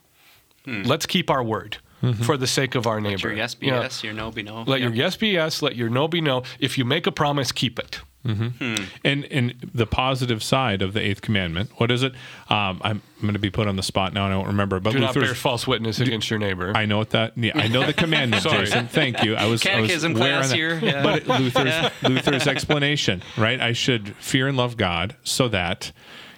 Let's 0.66 1.04
keep 1.06 1.28
our 1.30 1.42
word 1.42 1.78
for 2.22 2.36
the 2.36 2.46
sake 2.46 2.74
of 2.74 2.86
our 2.86 3.00
neighbor. 3.00 3.28
Hmm. 3.28 3.28
Your 3.28 3.36
yes 3.36 3.54
be 3.54 3.66
Yeah. 3.66 3.80
yes, 3.80 4.02
your 4.04 4.12
no 4.14 4.30
be 4.30 4.42
no. 4.42 4.62
Let 4.66 4.80
your 4.80 4.92
yes 4.94 5.16
be 5.16 5.28
yes, 5.28 5.62
let 5.62 5.74
your 5.76 5.88
no 5.90 6.08
be 6.08 6.20
no. 6.20 6.42
If 6.58 6.76
you 6.78 6.84
make 6.84 7.06
a 7.06 7.12
promise, 7.12 7.52
keep 7.52 7.78
it. 7.78 8.00
And 8.24 9.24
and 9.24 9.54
the 9.74 9.86
positive 9.86 10.42
side 10.42 10.80
of 10.82 10.92
the 10.94 11.00
eighth 11.00 11.20
commandment, 11.20 11.70
what 11.76 11.90
is 11.90 12.02
it? 12.02 12.12
Um, 12.48 12.80
I'm, 12.82 12.82
I'm 12.82 13.02
going 13.20 13.34
to 13.34 13.38
be 13.38 13.50
put 13.50 13.68
on 13.68 13.76
the 13.76 13.82
spot 13.82 14.12
now, 14.14 14.24
and 14.24 14.34
I 14.34 14.36
don't 14.38 14.46
remember. 14.46 14.80
But 14.80 14.92
Do 14.94 14.98
not 15.00 15.14
Luther's- 15.14 15.30
bear 15.30 15.34
false 15.34 15.66
witness 15.66 16.00
against 16.00 16.30
your 16.30 16.38
neighbor. 16.38 16.72
I 16.74 16.86
know 16.86 16.98
what 16.98 17.10
that. 17.10 17.36
Yeah, 17.36 17.52
I 17.54 17.68
know 17.68 17.84
the 17.84 17.92
commandment, 17.92 18.42
Sorry. 18.44 18.64
Jason. 18.64 18.88
Thank 18.88 19.22
you. 19.22 19.34
I 19.36 19.46
was 19.46 19.64
I 19.66 19.80
was 19.80 19.90
Catechism 19.90 20.16
aware 20.16 20.38
class 20.38 20.48
that. 20.50 20.56
here, 20.56 20.78
yeah. 20.82 21.02
But 21.02 21.26
Luther's 21.28 21.90
Luther's 22.02 22.46
explanation, 22.46 23.22
right? 23.36 23.60
I 23.60 23.72
should 23.72 24.16
fear 24.16 24.48
and 24.48 24.56
love 24.56 24.76
God 24.76 25.16
so 25.22 25.48
that 25.48 25.92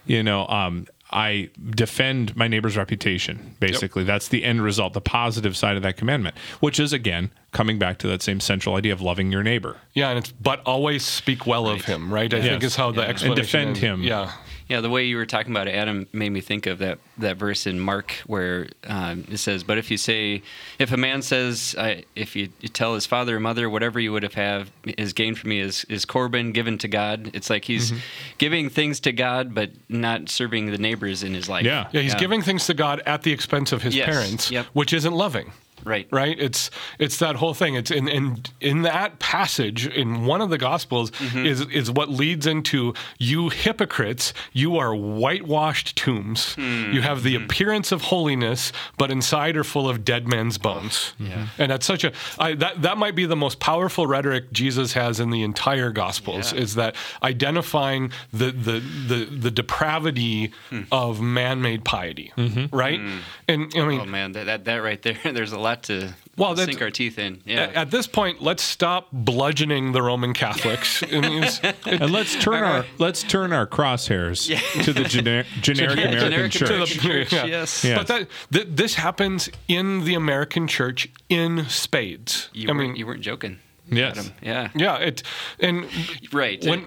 you 0.06 0.22
know 0.22 0.46
um, 0.48 0.86
I 1.16 1.48
defend 1.70 2.36
my 2.36 2.46
neighbor's 2.46 2.76
reputation. 2.76 3.56
Basically, 3.58 4.04
that's 4.04 4.28
the 4.28 4.44
end 4.44 4.62
result, 4.62 4.92
the 4.92 5.00
positive 5.00 5.56
side 5.56 5.74
of 5.76 5.82
that 5.82 5.96
commandment, 5.96 6.36
which 6.60 6.78
is 6.78 6.92
again 6.92 7.30
coming 7.52 7.78
back 7.78 7.96
to 8.00 8.06
that 8.08 8.20
same 8.20 8.38
central 8.38 8.76
idea 8.76 8.92
of 8.92 9.00
loving 9.00 9.32
your 9.32 9.42
neighbor. 9.42 9.78
Yeah, 9.94 10.10
and 10.10 10.18
it's 10.18 10.30
but 10.30 10.60
always 10.66 11.06
speak 11.06 11.46
well 11.46 11.68
of 11.68 11.86
him, 11.86 12.12
right? 12.12 12.32
I 12.34 12.42
think 12.42 12.62
is 12.62 12.76
how 12.76 12.90
the 12.90 13.00
Yeah. 13.00 13.28
And 13.28 13.34
defend 13.34 13.78
him. 13.78 14.02
Yeah, 14.02 14.32
Yeah, 14.68 14.80
the 14.80 14.90
way 14.90 15.04
you 15.04 15.16
were 15.16 15.26
talking 15.26 15.52
about 15.52 15.68
it, 15.68 15.76
Adam, 15.76 16.08
made 16.12 16.30
me 16.30 16.40
think 16.40 16.66
of 16.66 16.78
that 16.78 16.98
that 17.18 17.36
verse 17.36 17.66
in 17.68 17.78
Mark 17.78 18.10
where 18.26 18.66
um, 18.88 19.24
it 19.30 19.36
says, 19.38 19.62
"But 19.62 19.78
if 19.78 19.90
you 19.92 19.96
say, 19.96 20.42
if 20.80 20.90
a 20.90 20.96
man 20.96 21.22
says, 21.22 21.74
I, 21.78 22.02
if 22.16 22.34
you, 22.34 22.48
you 22.60 22.68
tell 22.68 22.94
his 22.94 23.06
father 23.06 23.36
or 23.36 23.40
mother, 23.40 23.70
whatever 23.70 24.00
you 24.00 24.12
would 24.12 24.24
have 24.24 24.34
have 24.34 24.70
is 24.84 25.12
gained 25.12 25.38
for 25.38 25.46
me 25.46 25.60
is 25.60 25.84
is 25.88 26.04
Corban 26.04 26.50
given 26.52 26.78
to 26.78 26.88
God." 26.88 27.30
It's 27.32 27.48
like 27.48 27.64
he's 27.64 27.92
Mm-hmm. 27.92 28.00
giving 28.38 28.68
things 28.68 28.98
to 29.00 29.12
God, 29.12 29.54
but 29.54 29.70
not 29.88 30.28
serving 30.28 30.66
the 30.72 30.78
neighbors 30.78 31.22
in 31.22 31.32
his 31.34 31.48
life. 31.48 31.64
Yeah. 31.64 31.88
yeah, 31.92 32.00
he's 32.00 32.14
giving 32.16 32.42
things 32.42 32.66
to 32.66 32.74
God 32.74 33.00
at 33.06 33.22
the 33.22 33.30
expense 33.32 33.70
of 33.70 33.82
his 33.82 33.94
Yes. 33.94 34.06
parents, 34.08 34.50
Yep. 34.50 34.66
which 34.72 34.92
isn't 34.92 35.12
loving. 35.14 35.52
Right. 35.84 36.08
Right. 36.10 36.36
It's 36.38 36.70
it's 36.98 37.18
that 37.18 37.36
whole 37.36 37.54
thing. 37.54 37.74
It's 37.74 37.90
in 37.90 38.08
in 38.08 38.42
in 38.60 38.82
that 38.82 39.18
passage 39.18 39.86
in 39.86 40.24
one 40.26 40.40
of 40.40 40.50
the 40.50 40.58
gospels 40.58 41.10
Mm-hmm. 41.10 41.46
is 41.46 41.60
is 41.68 41.90
what 41.90 42.08
leads 42.10 42.46
into 42.46 42.94
you 43.18 43.48
hypocrites. 43.50 44.32
You 44.52 44.76
are 44.78 44.94
whitewashed 44.94 45.96
tombs. 45.96 46.54
Hmm. 46.54 46.92
You 46.92 47.02
have 47.02 47.22
the 47.22 47.34
appearance 47.34 47.92
of 47.92 48.02
holiness, 48.02 48.72
but 48.98 49.10
inside 49.10 49.56
are 49.56 49.64
full 49.64 49.88
of 49.88 50.04
dead 50.04 50.26
men's 50.28 50.58
bones. 50.58 51.12
Yeah. 51.18 51.48
And 51.58 51.70
that's 51.70 51.86
such 51.86 52.04
a 52.04 52.12
I, 52.38 52.54
that 52.54 52.82
that 52.82 52.98
might 52.98 53.14
be 53.14 53.26
the 53.26 53.36
most 53.36 53.60
powerful 53.60 54.06
rhetoric 54.06 54.52
Jesus 54.52 54.92
has 54.94 55.20
in 55.20 55.30
the 55.30 55.42
entire 55.42 55.90
gospels 55.90 56.52
Yeah. 56.52 56.60
is 56.60 56.74
that 56.76 56.96
identifying 57.22 58.10
the 58.32 58.50
the 58.50 58.80
the, 58.80 59.24
the 59.26 59.50
depravity 59.50 60.52
Hmm. 60.70 60.82
of 60.90 61.20
man-made 61.20 61.84
piety, 61.84 62.32
right? 62.72 63.00
And 63.48 63.72
I 63.76 63.84
mean, 63.86 64.00
Oh 64.00 64.04
man, 64.04 64.32
that, 64.32 64.44
that 64.46 64.64
that 64.64 64.76
right 64.82 65.00
there. 65.02 65.16
There's 65.36 65.52
a 65.52 65.58
lot 65.68 65.82
to 65.84 66.14
Well, 66.36 66.54
that's- 66.54 66.66
sink 66.66 66.82
our 66.82 66.90
teeth 66.90 67.18
in. 67.18 67.40
Yeah. 67.44 67.62
At, 67.62 67.74
at 67.74 67.90
this 67.90 68.06
point, 68.06 68.40
let's 68.42 68.62
stop 68.62 69.08
bludgeoning 69.12 69.92
the 69.92 70.02
Roman 70.02 70.32
Catholics. 70.34 71.02
I 71.02 71.06
mean, 71.20 71.42
it's- 71.44 71.60
it- 71.62 71.76
And 72.02 72.12
let's 72.12 72.34
turn 72.36 72.62
our 72.62 72.84
let's 72.98 73.22
turn 73.22 73.52
our 73.52 73.66
crosshairs 73.66 74.48
to 74.84 74.92
the 74.92 75.04
generic, 75.16 75.46
generic 75.60 75.98
American 75.98 76.20
Generic 76.20 76.52
church. 76.52 76.70
American 76.70 77.00
church, 77.00 77.32
yeah. 77.32 77.44
yes. 77.46 77.84
Yeah. 77.84 77.96
But 77.98 78.06
that 78.08 78.28
th- 78.52 78.68
this 78.70 78.94
happens 78.94 79.48
in 79.68 80.04
the 80.04 80.14
American 80.14 80.68
church 80.68 81.08
in 81.28 81.66
spades. 81.68 82.48
You 82.52 82.70
I 82.70 82.72
mean, 82.72 82.96
you 82.96 83.06
weren't 83.06 83.22
joking. 83.22 83.58
Yes. 83.88 84.18
Adam. 84.18 84.32
Yeah. 84.42 84.68
yeah, 84.74 84.96
it 85.08 85.22
and 85.60 85.86
Right. 86.32 86.64
When- 86.64 86.86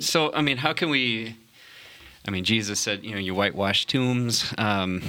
so, 0.00 0.32
I 0.32 0.40
mean, 0.40 0.56
how 0.56 0.72
can 0.72 0.88
we? 0.90 1.36
I 2.26 2.30
mean, 2.30 2.44
Jesus 2.44 2.80
said, 2.80 3.04
you 3.04 3.10
know, 3.12 3.18
you 3.18 3.34
whitewash 3.34 3.84
tombs. 3.86 4.54
Um, 4.56 5.02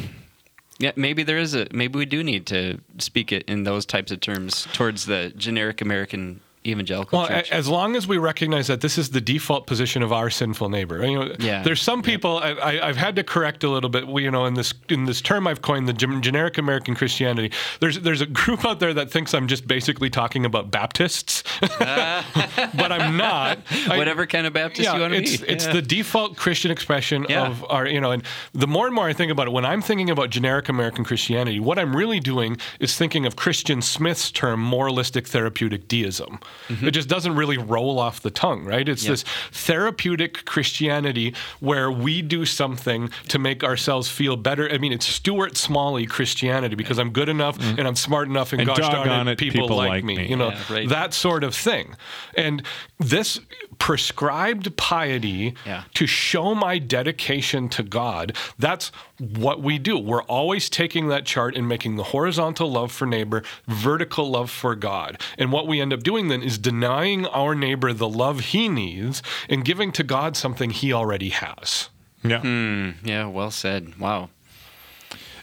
yeah, 0.80 0.92
maybe 0.96 1.24
there 1.24 1.38
is 1.38 1.54
a. 1.54 1.68
Maybe 1.72 1.98
we 1.98 2.06
do 2.06 2.24
need 2.24 2.46
to 2.48 2.80
speak 2.98 3.32
it 3.32 3.44
in 3.48 3.64
those 3.64 3.86
types 3.86 4.12
of 4.12 4.22
terms 4.22 4.68
towards 4.74 5.06
the 5.06 5.32
generic 5.38 5.82
American 5.82 6.42
evangelical 6.66 7.20
Well, 7.20 7.28
church. 7.28 7.52
as 7.52 7.68
long 7.68 7.96
as 7.96 8.08
we 8.08 8.18
recognize 8.18 8.68
that 8.68 8.82
this 8.82 8.98
is 8.98 9.10
the 9.12 9.22
default 9.22 9.68
position 9.68 10.02
of 10.04 10.12
our 10.14 10.30
sinful 10.30 10.70
neighbor, 10.70 11.06
you 11.06 11.20
know, 11.20 11.36
Yeah. 11.40 11.62
there's 11.64 11.82
some 11.82 12.02
people 12.02 12.38
I, 12.38 12.52
I, 12.52 12.88
I've 12.90 12.98
had 12.98 13.16
to 13.18 13.24
correct 13.24 13.64
a 13.64 13.70
little 13.70 13.90
bit. 13.90 14.08
You 14.08 14.32
know, 14.32 14.46
in 14.46 14.54
this 14.54 14.74
in 14.90 15.06
this 15.06 15.22
term 15.22 15.48
I've 15.48 15.62
coined 15.62 15.88
the 15.88 15.94
generic 15.94 16.58
American 16.58 16.96
Christianity. 16.96 17.52
There's 17.80 18.00
there's 18.00 18.22
a 18.22 18.26
group 18.26 18.66
out 18.66 18.80
there 18.80 18.94
that 18.94 19.12
thinks 19.12 19.34
I'm 19.34 19.48
just 19.48 19.68
basically 19.68 20.10
talking 20.10 20.46
about 20.46 20.72
Baptists, 20.72 21.44
but 21.62 22.92
I'm 22.92 23.18
not. 23.18 23.60
I- 23.90 23.98
Whatever 23.98 24.26
kind 24.26 24.46
of 24.48 24.54
Baptist 24.54 24.84
yeah, 24.88 24.96
you 24.96 25.02
want 25.02 25.14
to 25.14 25.20
it's, 25.20 25.38
be. 25.38 25.48
It's 25.48 25.66
Yeah. 25.66 25.74
the 25.74 25.82
default 25.82 26.38
Christian 26.38 26.72
expression 26.72 27.26
Yeah. 27.30 27.48
of 27.48 27.66
our, 27.70 27.88
you 27.88 28.00
know, 28.02 28.12
and 28.12 28.24
the 28.54 28.68
more 28.68 28.86
and 28.86 28.96
more 28.96 29.08
I 29.08 29.14
think 29.14 29.32
about 29.32 29.48
it, 29.48 29.52
when 29.54 29.66
I'm 29.66 29.82
thinking 29.82 30.10
about 30.10 30.30
generic 30.30 30.70
American 30.70 31.04
Christianity, 31.04 31.60
what 31.60 31.78
I'm 31.80 31.96
really 31.96 32.20
doing 32.20 32.58
is 32.80 32.98
thinking 32.98 33.26
of 33.26 33.36
Christian 33.36 33.82
Smith's 33.82 34.32
term, 34.32 34.60
moralistic 34.62 35.28
therapeutic 35.28 35.88
deism. 35.88 36.40
It 36.70 36.92
just 36.92 37.10
doesn't 37.10 37.36
really 37.36 37.58
roll 37.58 38.00
off 38.00 38.22
the 38.22 38.32
tongue, 38.32 38.64
right? 38.66 38.88
It's 38.90 39.04
Mm-hmm. 39.04 39.12
Yep. 39.12 39.20
this 39.20 39.24
therapeutic 39.52 40.46
Christianity 40.46 41.34
where 41.60 41.92
we 41.92 42.22
do 42.22 42.46
something 42.46 43.10
to 43.28 43.38
make 43.40 43.64
ourselves 43.64 44.10
feel 44.10 44.36
better. 44.38 44.70
I 44.72 44.78
mean, 44.78 44.94
it's 44.94 45.06
Stuart 45.06 45.58
Smalley 45.58 46.06
Christianity 46.06 46.76
because 46.76 46.98
I'm 47.00 47.12
good 47.12 47.30
enough 47.30 47.58
and 47.60 47.88
I'm 47.88 47.96
smart 47.96 48.28
enough 48.28 48.54
and, 48.54 48.62
And 48.62 48.68
gosh 48.68 48.78
darn 48.80 49.28
it, 49.28 49.38
people, 49.38 49.62
people 49.62 49.78
like, 49.78 49.90
like 49.90 50.04
me. 50.04 50.18
me. 50.18 50.28
You 50.30 50.38
know, 50.38 50.50
Yeah, 50.50 50.74
right. 50.74 50.90
that 50.90 51.14
sort 51.14 51.44
of 51.44 51.54
thing. 51.56 51.96
And 52.36 52.64
this 52.98 53.40
prescribed 53.80 54.76
piety 54.78 55.54
Yeah. 55.66 55.84
to 55.96 56.08
show 56.08 56.56
my 56.56 56.78
dedication 56.80 57.68
to 57.70 57.84
God, 57.84 58.36
that's 58.58 58.92
what 59.38 59.62
we 59.62 59.78
do. 59.80 59.98
We're 59.98 60.24
always 60.24 60.70
taking 60.70 61.08
that 61.08 61.26
chart 61.26 61.56
and 61.56 61.68
making 61.68 61.96
the 61.96 62.04
horizontal 62.04 62.72
love 62.72 62.92
for 62.92 63.06
neighbor, 63.06 63.44
vertical 63.68 64.30
love 64.30 64.52
for 64.52 64.76
God. 64.76 65.20
And 65.38 65.52
what 65.52 65.68
we 65.68 65.80
end 65.82 65.94
up 65.94 66.04
doing 66.04 66.28
then 66.28 66.44
is 66.44 66.58
denying 66.58 67.26
our 67.28 67.56
neighbor 67.56 67.94
the 67.94 68.10
love 68.10 68.40
he 68.42 68.68
needs 68.70 69.24
and 69.50 69.64
giving 69.66 69.92
to 69.94 70.04
God 70.04 70.36
something 70.36 70.70
he 70.70 70.92
already 70.94 71.30
has. 71.30 71.90
Yeah. 72.24 72.42
Mm, 72.42 72.96
yeah, 73.04 73.28
well 73.28 73.52
said. 73.52 73.98
Wow. 74.00 74.30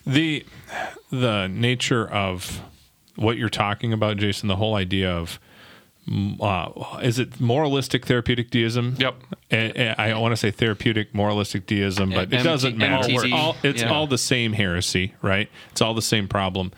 the 0.06 0.44
the 1.10 1.48
nature 1.48 2.08
of 2.08 2.60
what 3.16 3.36
you're 3.36 3.48
talking 3.50 3.92
about, 3.92 4.16
Jason, 4.16 4.48
the 4.48 4.56
whole 4.56 4.74
idea 4.74 5.10
of 5.10 5.38
uh, 6.40 6.98
is 7.02 7.18
it 7.18 7.40
moralistic 7.40 8.06
therapeutic 8.06 8.50
deism? 8.50 8.96
Yep. 8.98 9.14
And, 9.50 9.76
and 9.76 9.94
I 9.98 10.18
want 10.18 10.32
to 10.32 10.36
say 10.36 10.50
therapeutic 10.50 11.14
moralistic 11.14 11.66
deism, 11.66 12.10
but 12.10 12.32
it 12.32 12.42
doesn't 12.42 12.76
matter. 12.76 13.12
All, 13.32 13.56
it's 13.62 13.82
yeah. 13.82 13.92
all 13.92 14.06
the 14.06 14.18
same 14.18 14.52
heresy, 14.54 15.14
right? 15.22 15.48
It's 15.70 15.80
all 15.80 15.94
the 15.94 16.02
same 16.02 16.26
problem, 16.26 16.72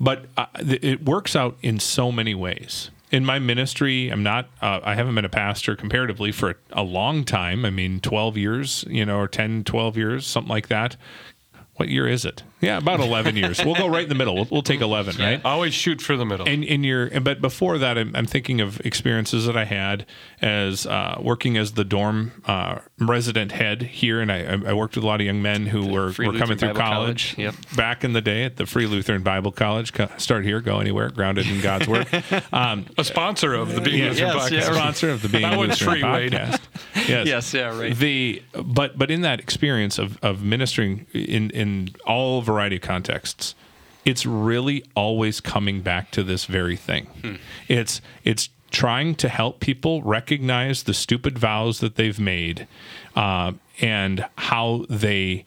but 0.00 0.26
uh, 0.36 0.46
it 0.58 1.04
works 1.04 1.36
out 1.36 1.56
in 1.62 1.78
so 1.78 2.10
many 2.10 2.34
ways. 2.34 2.90
In 3.12 3.24
my 3.24 3.38
ministry, 3.38 4.08
I'm 4.08 4.24
not. 4.24 4.48
Uh, 4.60 4.80
I 4.82 4.96
haven't 4.96 5.14
been 5.14 5.24
a 5.24 5.28
pastor 5.28 5.76
comparatively 5.76 6.32
for 6.32 6.50
a, 6.50 6.54
a 6.72 6.82
long 6.82 7.24
time. 7.24 7.64
I 7.64 7.70
mean, 7.70 8.00
12 8.00 8.36
years, 8.36 8.84
you 8.88 9.06
know, 9.06 9.20
or 9.20 9.28
10, 9.28 9.62
12 9.62 9.96
years, 9.96 10.26
something 10.26 10.50
like 10.50 10.66
that. 10.68 10.96
What 11.76 11.88
year 11.88 12.08
is 12.08 12.24
it? 12.24 12.42
Yeah, 12.64 12.78
about 12.78 13.00
11 13.00 13.36
years. 13.36 13.64
We'll 13.64 13.74
go 13.74 13.86
right 13.86 14.02
in 14.04 14.08
the 14.08 14.14
middle. 14.14 14.34
We'll, 14.34 14.48
we'll 14.50 14.62
take 14.62 14.80
11, 14.80 15.16
right? 15.18 15.40
Always 15.44 15.74
shoot 15.74 16.00
for 16.00 16.16
the 16.16 16.24
middle. 16.24 16.48
And 16.48 16.64
in 16.64 16.82
your, 16.84 17.20
but 17.20 17.40
before 17.40 17.78
that, 17.78 17.98
I'm, 17.98 18.14
I'm 18.16 18.26
thinking 18.26 18.60
of 18.60 18.80
experiences 18.80 19.46
that 19.46 19.56
I 19.56 19.64
had 19.64 20.06
as 20.40 20.86
uh, 20.86 21.18
working 21.20 21.56
as 21.56 21.72
the 21.72 21.84
dorm 21.84 22.42
uh, 22.46 22.78
resident 22.98 23.52
head 23.52 23.82
here, 23.82 24.20
and 24.20 24.30
I, 24.32 24.58
I 24.66 24.72
worked 24.72 24.94
with 24.96 25.04
a 25.04 25.06
lot 25.06 25.20
of 25.20 25.26
young 25.26 25.42
men 25.42 25.66
who 25.66 25.86
were, 25.86 26.12
Free 26.12 26.26
were 26.26 26.32
coming 26.32 26.50
Lutheran 26.50 26.58
through 26.58 26.80
Bible 26.80 26.94
college. 26.96 27.36
College, 27.36 27.76
Back 27.76 28.04
in 28.04 28.12
the 28.12 28.20
day 28.20 28.44
at 28.44 28.56
the 28.56 28.66
Free 28.66 28.86
Lutheran 28.86 29.22
Bible 29.22 29.52
College, 29.52 29.92
Co- 29.92 30.08
start 30.16 30.44
here, 30.44 30.60
go 30.60 30.80
anywhere, 30.80 31.10
grounded 31.10 31.46
in 31.46 31.60
God's 31.60 31.86
word. 31.88 32.06
Um, 32.52 32.86
a 32.98 33.04
sponsor 33.04 33.54
of 33.54 33.74
the 33.74 33.80
Being 33.80 33.98
yeah, 33.98 34.08
Lutheran 34.10 34.28
yes, 34.28 34.44
podcast. 34.44 34.50
yeah, 34.52 34.72
sponsor 34.74 35.10
of 35.10 35.22
the 35.22 35.28
Being 35.28 35.42
That 35.42 35.58
Lutheran 35.58 35.90
free, 36.00 36.04
Wade. 36.04 36.32
podcast. 36.32 36.60
Yes. 37.08 37.26
Yes, 37.26 37.52
yeah, 37.54 37.76
right. 37.78 37.94
The 37.94 38.42
but 38.64 38.96
but 38.96 39.10
in 39.10 39.22
that 39.22 39.40
experience 39.40 39.98
of 39.98 40.16
of 40.22 40.42
ministering 40.42 41.06
in 41.12 41.50
in 41.50 41.90
all 42.06 42.40
variety 42.54 42.76
of 42.76 42.82
contexts, 42.82 43.54
it's 44.04 44.24
really 44.24 44.84
always 44.94 45.40
coming 45.40 45.80
back 45.80 46.10
to 46.12 46.22
this 46.22 46.44
very 46.44 46.76
thing. 46.76 47.06
Hmm. 47.22 47.34
It's 47.68 48.00
it's 48.22 48.48
trying 48.70 49.14
to 49.14 49.28
help 49.28 49.60
people 49.60 50.02
recognize 50.02 50.82
the 50.82 50.94
stupid 50.94 51.38
vows 51.38 51.80
that 51.80 51.94
they've 51.96 52.18
made, 52.18 52.66
uh, 53.16 53.52
and 53.80 54.26
how 54.36 54.84
they 54.88 55.46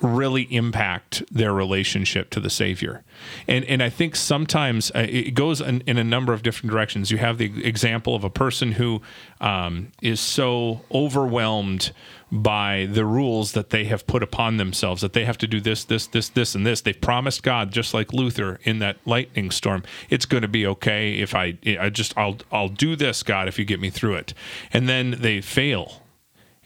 really 0.00 0.42
impact 0.54 1.22
their 1.30 1.52
relationship 1.52 2.30
to 2.30 2.40
the 2.40 2.50
Savior. 2.50 3.02
And 3.46 3.64
and 3.64 3.82
I 3.82 3.90
think 3.90 4.16
sometimes 4.16 4.90
uh, 4.94 5.06
it 5.08 5.34
goes 5.34 5.60
in, 5.60 5.82
in 5.86 5.98
a 5.98 6.04
number 6.04 6.32
of 6.32 6.42
different 6.42 6.70
directions. 6.70 7.10
You 7.10 7.18
have 7.18 7.38
the 7.38 7.64
example 7.64 8.14
of 8.14 8.24
a 8.24 8.30
person 8.30 8.72
who 8.72 9.02
um, 9.40 9.92
is 10.02 10.20
so 10.20 10.82
overwhelmed 10.92 11.92
by 12.30 12.86
the 12.90 13.04
rules 13.04 13.52
that 13.52 13.70
they 13.70 13.84
have 13.84 14.06
put 14.06 14.22
upon 14.22 14.58
themselves 14.58 15.00
that 15.00 15.14
they 15.14 15.24
have 15.24 15.38
to 15.38 15.46
do 15.46 15.60
this, 15.60 15.84
this, 15.84 16.06
this, 16.06 16.28
this, 16.28 16.54
and 16.54 16.66
this. 16.66 16.82
They've 16.82 17.00
promised 17.00 17.42
God, 17.42 17.72
just 17.72 17.94
like 17.94 18.12
Luther 18.12 18.60
in 18.64 18.80
that 18.80 18.98
lightning 19.06 19.50
storm, 19.50 19.82
it's 20.10 20.26
going 20.26 20.42
to 20.42 20.48
be 20.48 20.66
okay 20.66 21.14
if 21.14 21.34
I, 21.34 21.58
I 21.80 21.88
just 21.90 22.16
I'll 22.16 22.38
I'll 22.52 22.68
do 22.68 22.96
this, 22.96 23.22
God, 23.22 23.48
if 23.48 23.58
you 23.58 23.64
get 23.64 23.80
me 23.80 23.90
through 23.90 24.14
it. 24.14 24.34
And 24.72 24.88
then 24.88 25.16
they 25.18 25.40
fail, 25.40 26.02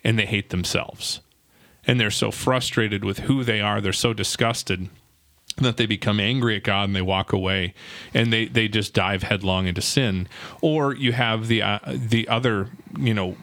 and 0.05 0.19
they 0.19 0.27
hate 0.27 0.51
themselves 0.51 1.22
and 1.87 1.99
they're 1.99 2.11
so 2.11 2.31
frustrated 2.31 3.05
with 3.05 3.21
who 3.21 3.45
they 3.45 3.61
are 3.61 3.81
they're 3.81 3.93
so 3.93 4.13
disgusted 4.13 4.89
that 5.57 5.77
they 5.77 5.87
become 5.87 6.21
angry 6.21 6.57
at 6.57 6.65
God 6.65 6.85
and 6.85 6.97
they 6.97 7.03
walk 7.03 7.33
away 7.33 7.75
and 8.15 8.33
they 8.33 8.47
they 8.47 8.69
just 8.69 8.95
dive 8.95 9.23
headlong 9.23 9.67
into 9.67 9.83
sin. 9.83 10.29
Or 10.61 10.95
you 10.95 11.13
have 11.13 11.49
the 11.49 11.63
uh, 11.63 11.79
the 11.87 12.29
other 12.29 12.71
you 12.99 13.15
know 13.15 13.37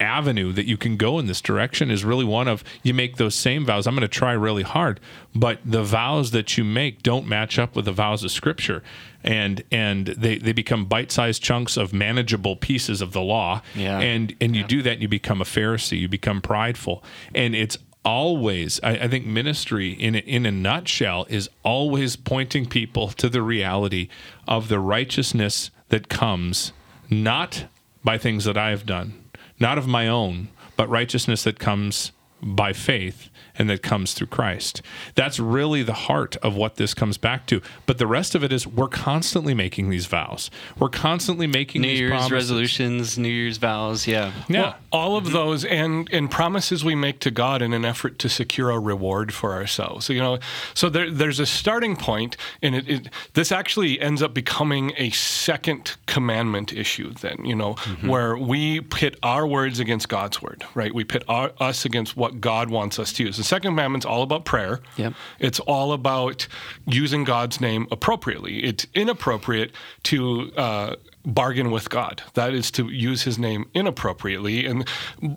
avenue 0.00 0.52
that 0.52 0.66
you 0.66 0.76
can 0.76 0.96
go 0.96 1.18
in 1.18 1.26
this 1.26 1.40
direction 1.40 1.90
is 1.90 2.04
really 2.04 2.24
one 2.24 2.48
of 2.48 2.62
you 2.82 2.94
make 2.94 3.16
those 3.16 3.34
same 3.34 3.64
vows. 3.64 3.86
I'm 3.86 3.94
going 3.94 4.02
to 4.02 4.08
try 4.08 4.32
really 4.32 4.62
hard, 4.62 5.00
but 5.34 5.58
the 5.64 5.82
vows 5.82 6.30
that 6.32 6.56
you 6.56 6.64
make 6.64 7.02
don't 7.02 7.26
match 7.26 7.58
up 7.58 7.76
with 7.76 7.84
the 7.84 7.92
vows 7.92 8.24
of 8.24 8.30
Scripture, 8.30 8.82
and 9.22 9.62
and 9.70 10.08
they 10.08 10.38
they 10.38 10.52
become 10.52 10.86
bite-sized 10.86 11.42
chunks 11.42 11.76
of 11.76 11.92
manageable 11.92 12.56
pieces 12.56 13.00
of 13.00 13.12
the 13.12 13.22
law. 13.22 13.62
Yeah. 13.74 13.98
And 14.00 14.34
and 14.40 14.54
you 14.54 14.64
do 14.64 14.82
that, 14.82 14.94
and 14.94 15.02
you 15.02 15.08
become 15.08 15.40
a 15.40 15.44
Pharisee. 15.44 16.00
You 16.00 16.08
become 16.08 16.40
prideful, 16.40 17.02
and 17.34 17.54
it's 17.54 17.78
always 18.04 18.78
I, 18.84 18.90
I 18.90 19.08
think 19.08 19.26
ministry 19.26 19.90
in 19.90 20.14
a, 20.14 20.18
in 20.18 20.46
a 20.46 20.52
nutshell 20.52 21.26
is 21.28 21.50
always 21.64 22.14
pointing 22.14 22.66
people 22.66 23.08
to 23.08 23.28
the 23.28 23.42
reality 23.42 24.08
of 24.46 24.68
the 24.68 24.78
righteousness 24.78 25.70
that 25.88 26.08
comes 26.08 26.72
not 27.10 27.66
by 28.04 28.16
things 28.16 28.44
that 28.44 28.56
I 28.56 28.70
have 28.70 28.86
done, 28.86 29.24
not 29.58 29.78
of 29.78 29.86
my 29.86 30.08
own, 30.08 30.48
but 30.76 30.88
righteousness 30.88 31.44
that 31.44 31.58
comes 31.58 32.12
by 32.42 32.72
faith 32.72 33.30
and 33.58 33.68
that 33.70 33.82
comes 33.82 34.14
through 34.14 34.28
Christ. 34.28 34.82
That's 35.14 35.38
really 35.38 35.82
the 35.82 35.92
heart 35.92 36.36
of 36.36 36.54
what 36.54 36.76
this 36.76 36.94
comes 36.94 37.18
back 37.18 37.46
to. 37.46 37.60
But 37.86 37.98
the 37.98 38.06
rest 38.06 38.34
of 38.34 38.42
it 38.44 38.52
is 38.52 38.66
we're 38.66 38.88
constantly 38.88 39.54
making 39.54 39.90
these 39.90 40.06
vows. 40.06 40.50
We're 40.78 40.88
constantly 40.88 41.46
making 41.46 41.82
New 41.82 41.88
these 41.88 42.00
Year's 42.00 42.10
promises. 42.10 42.32
resolutions, 42.32 43.18
New 43.18 43.28
Year's 43.28 43.56
vows. 43.56 44.06
Yeah. 44.06 44.32
Yeah. 44.48 44.60
Well, 44.60 44.76
all 44.92 45.16
of 45.16 45.32
those 45.32 45.64
and 45.64 46.08
and 46.12 46.30
promises 46.30 46.84
we 46.84 46.94
make 46.94 47.20
to 47.20 47.30
God 47.30 47.62
in 47.62 47.72
an 47.72 47.84
effort 47.84 48.18
to 48.20 48.28
secure 48.28 48.70
a 48.70 48.78
reward 48.78 49.32
for 49.32 49.52
ourselves. 49.52 50.06
So, 50.06 50.12
you 50.12 50.20
know, 50.20 50.38
so 50.74 50.88
there, 50.88 51.10
there's 51.10 51.40
a 51.40 51.46
starting 51.46 51.96
point, 51.96 52.36
and 52.62 52.74
it, 52.74 52.88
it 52.88 53.08
this 53.34 53.52
actually 53.52 54.00
ends 54.00 54.22
up 54.22 54.34
becoming 54.34 54.92
a 54.96 55.10
second 55.10 55.96
commandment 56.06 56.72
issue. 56.72 57.12
Then, 57.12 57.44
you 57.44 57.54
know, 57.54 57.74
mm-hmm. 57.74 58.08
where 58.08 58.36
we 58.36 58.80
pit 58.80 59.16
our 59.22 59.46
words 59.46 59.80
against 59.80 60.08
God's 60.08 60.40
word, 60.42 60.64
right? 60.74 60.94
We 60.94 61.04
pit 61.04 61.24
our, 61.28 61.52
us 61.60 61.84
against 61.84 62.16
what 62.16 62.40
God 62.40 62.70
wants 62.70 62.98
us 62.98 63.12
to 63.14 63.24
use. 63.24 63.36
The 63.36 63.44
second 63.46 63.72
commandment's 63.72 64.06
all 64.06 64.22
about 64.22 64.44
prayer. 64.44 64.80
Yep. 64.96 65.14
It's 65.38 65.60
all 65.60 65.92
about 65.92 66.46
using 66.86 67.24
God's 67.24 67.60
name 67.60 67.86
appropriately. 67.90 68.64
It's 68.64 68.86
inappropriate 68.94 69.72
to 70.04 70.52
uh, 70.56 70.96
bargain 71.24 71.70
with 71.70 71.88
God. 71.88 72.22
That 72.34 72.54
is 72.54 72.70
to 72.72 72.88
use 72.88 73.22
His 73.22 73.38
name 73.38 73.68
inappropriately. 73.74 74.66
And 74.66 74.86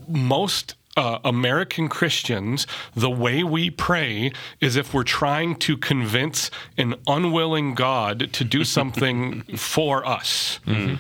most 0.08 0.76
uh, 1.00 1.20
American 1.24 1.88
Christians, 1.88 2.68
the 2.94 3.10
way 3.10 3.44
we 3.44 3.70
pray 3.70 4.32
is 4.60 4.76
if 4.76 4.94
we're 4.94 5.04
trying 5.04 5.56
to 5.68 5.78
convince 5.78 6.52
an 6.78 6.96
unwilling 7.08 7.74
God 7.74 8.32
to 8.34 8.44
do 8.44 8.64
something 8.78 9.42
for 9.58 10.06
us, 10.06 10.60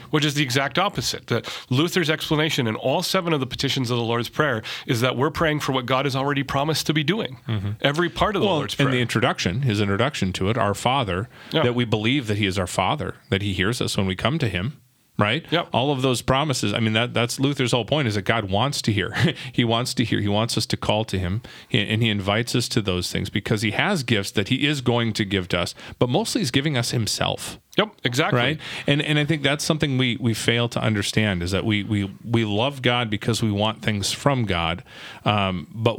which 0.10 0.24
is 0.25 0.34
the 0.36 0.44
exact 0.44 0.79
opposite. 0.79 1.27
That 1.27 1.44
Luther's 1.70 2.10
explanation 2.10 2.65
in 2.65 2.75
all 2.75 3.03
seven 3.03 3.34
of 3.34 3.39
the 3.41 3.46
petitions 3.48 3.91
of 3.91 3.98
the 3.98 4.03
Lord's 4.03 4.29
Prayer 4.29 4.63
is 4.88 5.01
that 5.01 5.18
we're 5.18 5.32
praying 5.32 5.60
for 5.60 5.74
what 5.74 5.86
God 5.86 6.06
has 6.06 6.15
already 6.15 6.44
promised 6.44 6.88
to 6.88 6.94
be 6.94 7.03
doing. 7.03 7.38
Every 7.82 8.10
part 8.10 8.36
of 8.36 8.41
the 8.41 8.48
well, 8.48 8.58
Lord's 8.58 8.75
Prayer. 8.75 8.88
in 8.88 8.94
the 8.96 9.01
introduction, 9.01 9.63
his 9.63 9.82
introduction 9.82 10.32
to 10.34 10.50
it, 10.50 10.58
our 10.58 10.74
Father, 10.74 11.27
Yeah. 11.51 11.63
that 11.63 11.75
we 11.75 11.84
believe 11.86 12.27
that 12.27 12.38
He 12.38 12.46
is 12.46 12.58
our 12.58 12.68
Father, 12.68 13.15
that 13.29 13.41
He 13.41 13.51
hears 13.53 13.82
us 13.82 13.98
when 13.98 14.06
we 14.08 14.15
come 14.15 14.39
to 14.39 14.48
Him. 14.48 14.79
Right. 15.20 15.46
Yep. 15.52 15.70
All 15.74 15.92
of 15.92 16.02
those 16.02 16.22
promises. 16.22 16.74
I 16.74 16.80
mean, 16.80 16.94
that 16.94 17.14
that's 17.14 17.40
Luther's 17.40 17.74
whole 17.74 17.86
point 17.86 18.08
is 18.08 18.16
that 18.16 18.22
God 18.22 18.50
wants 18.50 18.82
to 18.84 18.94
hear. 18.94 19.14
he 19.52 19.66
wants 19.66 19.94
to 19.96 20.06
hear. 20.06 20.22
He 20.22 20.30
wants 20.30 20.58
us 20.58 20.66
to 20.68 20.78
call 20.78 21.04
to 21.06 21.20
Him, 21.20 21.42
and 21.72 22.02
He 22.02 22.10
invites 22.10 22.56
us 22.56 22.70
to 22.70 22.82
those 22.82 23.12
things 23.12 23.30
because 23.30 23.62
He 23.62 23.72
has 23.72 24.04
gifts 24.04 24.32
that 24.32 24.48
He 24.48 24.66
is 24.66 24.82
going 24.82 25.14
to 25.14 25.26
give 25.26 25.50
to 25.50 25.60
us. 25.60 25.76
But 26.00 26.10
mostly, 26.10 26.42
He's 26.42 26.52
giving 26.52 26.78
us 26.78 26.92
Himself 26.92 27.60
yep, 27.80 27.94
exactly. 28.04 28.38
right 28.38 28.60
and 28.88 29.02
and 29.02 29.18
i 29.18 29.26
think 29.26 29.42
that's 29.42 29.64
something 29.64 29.98
we 29.98 30.18
we 30.18 30.34
fail 30.34 30.68
to 30.70 30.80
understand 30.82 31.42
is 31.42 31.52
that 31.52 31.66
we 31.66 31.84
we 31.84 32.12
we 32.26 32.44
love 32.46 32.82
god 32.82 33.10
because 33.10 33.42
we 33.42 33.52
want 33.52 33.82
things 33.82 34.12
from 34.12 34.46
god 34.46 34.84
um, 35.26 35.68
but 35.74 35.98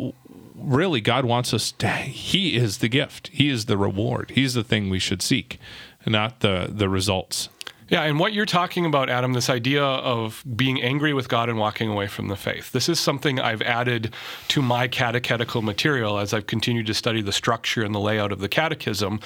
really 0.55 1.01
god 1.01 1.25
wants 1.25 1.55
us 1.55 1.73
to 1.73 1.89
he 1.89 2.55
is 2.57 2.79
the 2.79 2.89
gift 2.89 3.29
he 3.33 3.49
is 3.49 3.65
the 3.65 3.79
reward 3.79 4.31
he's 4.35 4.55
the 4.55 4.65
thing 4.65 4.91
we 4.91 4.99
should 4.99 5.23
seek 5.23 5.59
not 6.07 6.41
the 6.41 6.69
the 6.71 6.89
results 6.89 7.49
Yeah, 7.91 8.05
and 8.05 8.21
what 8.21 8.33
you're 8.33 8.47
talking 8.47 8.87
about, 8.87 9.11
Adam, 9.11 9.33
this 9.33 9.51
idea 9.51 9.83
of 9.83 10.45
being 10.57 10.81
angry 10.81 11.13
with 11.13 11.29
God 11.29 11.49
and 11.49 11.59
walking 11.59 11.91
away 11.91 12.07
from 12.07 12.29
the 12.29 12.37
faith, 12.37 12.71
this 12.71 12.89
is 12.89 13.01
something 13.01 13.41
I've 13.41 13.63
added 13.63 14.15
to 14.49 14.63
my 14.63 14.87
catechetical 14.87 15.61
material 15.61 16.19
as 16.19 16.33
I've 16.33 16.47
continued 16.47 16.87
to 16.87 16.95
study 16.95 17.21
the 17.21 17.33
structure 17.33 17.83
and 17.83 17.93
the 17.93 17.99
layout 17.99 18.31
of 18.31 18.39
the 18.39 18.49
catechism. 18.49 19.21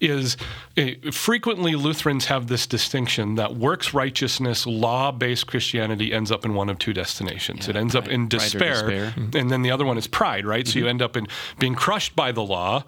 Is 0.00 0.36
eh, 0.76 0.96
frequently 1.10 1.74
Lutherans 1.74 2.26
have 2.26 2.48
this 2.48 2.66
distinction 2.66 3.36
that 3.36 3.56
works 3.56 3.94
righteousness, 3.94 4.66
law 4.66 5.10
based 5.12 5.46
Christianity 5.46 6.12
ends 6.12 6.30
up 6.30 6.44
in 6.44 6.52
one 6.52 6.68
of 6.68 6.78
two 6.78 6.92
destinations. 6.92 7.68
it 7.68 7.76
ends 7.76 7.94
up 7.94 8.06
in 8.06 8.28
pride 8.28 8.36
or 8.36 8.48
despair, 8.48 8.90
despair. 8.90 9.40
and 9.40 9.50
then 9.50 9.62
the 9.62 9.70
other 9.70 9.86
one 9.86 9.96
is 9.96 10.06
pride, 10.06 10.44
right? 10.44 10.68
So 10.68 10.78
you 10.78 10.86
end 10.86 11.00
up 11.00 11.16
in 11.16 11.26
being 11.58 11.74
crushed 11.74 12.14
by 12.14 12.32
the 12.32 12.42
law 12.42 12.84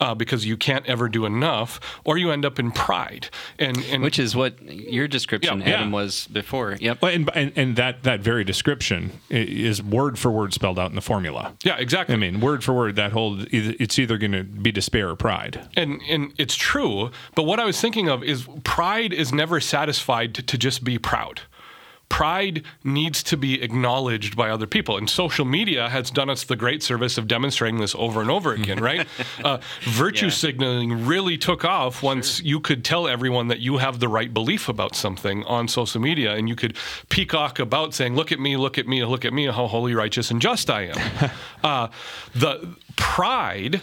uh, 0.00 0.14
because 0.14 0.46
you 0.46 0.56
can't 0.56 0.86
ever 0.86 1.08
do 1.08 1.26
enough, 1.26 1.80
or 2.04 2.16
you 2.18 2.30
end 2.30 2.44
up 2.44 2.60
in 2.60 2.70
pride. 2.70 3.30
And, 3.58 3.84
and 3.90 4.02
Which 4.02 4.20
is 4.20 4.36
what 4.36 4.54
your 4.76 5.08
description, 5.08 5.60
Yeah, 5.60 5.68
yeah. 5.68 5.74
Adam, 5.76 5.92
was 5.92 6.26
before. 6.28 6.76
Yep. 6.80 7.02
Well, 7.02 7.12
and, 7.12 7.30
and 7.34 7.52
and 7.56 7.76
that 7.76 8.02
that 8.02 8.20
very 8.20 8.44
description 8.44 9.12
is 9.30 9.82
word 9.82 10.18
for 10.18 10.30
word 10.30 10.52
spelled 10.52 10.78
out 10.78 10.90
in 10.90 10.96
the 10.96 11.00
formula 11.02 11.54
yeah, 11.64 11.76
exactly. 11.78 12.14
i 12.14 12.18
mean 12.18 12.40
word 12.40 12.62
for 12.62 12.72
word 12.74 12.96
that 12.96 13.12
whole 13.12 13.38
it's 13.50 13.98
either 13.98 14.18
going 14.18 14.32
to 14.32 14.44
be 14.44 14.70
despair 14.72 15.08
or 15.10 15.16
pride 15.16 15.68
And 15.76 16.00
and 16.08 16.32
it's 16.38 16.54
true, 16.54 17.10
but 17.34 17.44
what 17.44 17.58
I 17.60 17.64
was 17.64 17.80
thinking 17.80 18.08
of 18.08 18.22
is 18.22 18.46
pride 18.64 19.12
is 19.12 19.32
never 19.32 19.60
satisfied 19.60 20.34
to, 20.36 20.42
to 20.42 20.58
just 20.58 20.84
be 20.84 20.98
proud. 20.98 21.40
Pride 22.08 22.62
needs 22.84 23.22
to 23.24 23.36
be 23.36 23.60
acknowledged 23.62 24.36
by 24.36 24.48
other 24.48 24.66
people, 24.66 24.96
and 24.96 25.10
social 25.10 25.44
media 25.44 25.88
has 25.88 26.10
done 26.10 26.30
us 26.30 26.44
the 26.44 26.56
great 26.56 26.82
service 26.82 27.18
of 27.18 27.26
demonstrating 27.26 27.78
this 27.80 27.94
over 27.96 28.20
and 28.20 28.30
over 28.30 28.52
again. 28.52 28.80
Right? 28.80 29.06
uh, 29.44 29.58
virtue 29.82 30.26
Yeah. 30.26 30.30
signaling 30.30 31.06
really 31.06 31.36
took 31.36 31.64
off 31.64 32.02
once 32.02 32.40
you 32.42 32.60
could 32.60 32.84
tell 32.84 33.06
everyone 33.08 33.48
that 33.48 33.58
you 33.60 33.78
have 33.78 33.98
the 33.98 34.08
right 34.08 34.32
belief 34.32 34.68
about 34.68 34.94
something 34.94 35.44
on 35.44 35.68
social 35.68 36.00
media, 36.00 36.34
and 36.34 36.48
you 36.48 36.56
could 36.56 36.76
peacock 37.08 37.58
about 37.58 37.92
saying, 37.92 38.14
"Look 38.14 38.32
at 38.32 38.38
me, 38.40 38.56
look 38.56 38.78
at 38.78 38.86
me, 38.86 39.04
look 39.04 39.24
at 39.24 39.32
me, 39.32 39.46
how 39.46 39.66
holy, 39.66 39.94
righteous, 39.94 40.30
and 40.30 40.40
just 40.40 40.70
I 40.70 40.82
am." 40.92 41.30
uh, 41.64 41.88
the 42.34 42.76
pride 42.96 43.82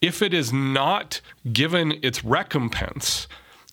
if 0.00 0.22
it 0.22 0.32
is 0.32 0.50
not 0.52 1.20
given 1.52 1.92
its 2.02 2.24
recompense, 2.24 3.28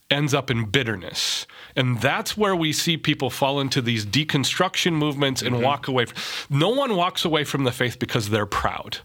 ends 0.09 0.33
up 0.33 0.49
in 0.49 0.65
bitterness. 0.65 1.45
And 1.75 1.99
that's 2.01 2.37
where 2.37 2.55
we 2.55 2.73
see 2.73 2.97
people 2.97 3.29
fall 3.29 3.59
into 3.59 3.81
these 3.81 4.05
deconstruction 4.05 4.93
movements 4.93 5.41
and 5.41 5.55
mm-hmm. 5.55 5.63
walk 5.63 5.87
away. 5.87 6.05
No 6.49 6.69
one 6.69 6.95
walks 6.95 7.25
away 7.25 7.43
from 7.43 7.63
the 7.65 7.71
faith 7.71 7.99
because 7.99 8.29
they're 8.29 8.45
proud. 8.45 8.99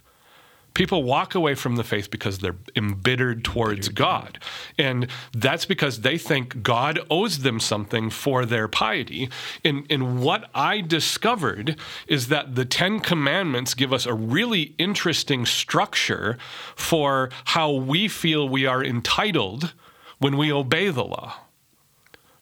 People 0.74 1.02
walk 1.02 1.34
away 1.34 1.54
from 1.54 1.76
the 1.76 1.84
faith 1.84 2.10
because 2.10 2.38
they're 2.38 2.56
embittered 2.74 3.44
towards 3.44 3.90
God. 3.90 4.38
And 4.78 5.06
that's 5.34 5.66
because 5.66 6.00
they 6.00 6.16
think 6.16 6.62
God 6.62 6.98
owes 7.10 7.40
them 7.40 7.60
something 7.60 8.08
for 8.08 8.46
their 8.46 8.68
piety. 8.68 9.28
And, 9.64 9.84
and 9.90 10.22
what 10.22 10.48
I 10.54 10.80
discovered 10.80 11.76
is 12.06 12.28
that 12.28 12.54
the 12.54 12.64
Ten 12.64 13.00
Commandments 13.00 13.74
give 13.74 13.92
us 13.92 14.06
a 14.06 14.14
really 14.14 14.74
interesting 14.78 15.44
structure 15.44 16.38
for 16.74 17.28
how 17.46 17.70
we 17.70 18.08
feel 18.08 18.48
we 18.48 18.64
are 18.64 18.82
entitled 18.82 19.74
when 20.22 20.36
we 20.36 20.52
obey 20.52 20.88
the 20.88 21.04
law 21.04 21.34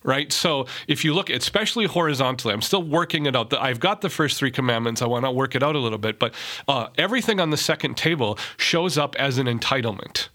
right? 0.02 0.32
So 0.32 0.66
if 0.88 1.04
you 1.04 1.12
look, 1.12 1.28
especially 1.28 1.84
horizontally, 1.84 2.54
I'm 2.54 2.62
still 2.62 2.82
working 2.82 3.26
it 3.26 3.36
out. 3.36 3.52
I've 3.52 3.80
got 3.80 4.00
the 4.00 4.08
first 4.08 4.38
three 4.38 4.50
commandments. 4.50 5.02
I 5.02 5.06
want 5.06 5.26
to 5.26 5.30
work 5.30 5.54
it 5.54 5.62
out 5.62 5.76
a 5.76 5.78
little 5.78 5.98
bit, 5.98 6.18
but 6.18 6.34
uh, 6.66 6.88
everything 6.96 7.38
on 7.38 7.50
the 7.50 7.58
second 7.58 7.96
table 7.98 8.38
shows 8.56 8.96
up 8.96 9.14
as 9.16 9.36
an 9.36 9.46
entitlement. 9.46 10.28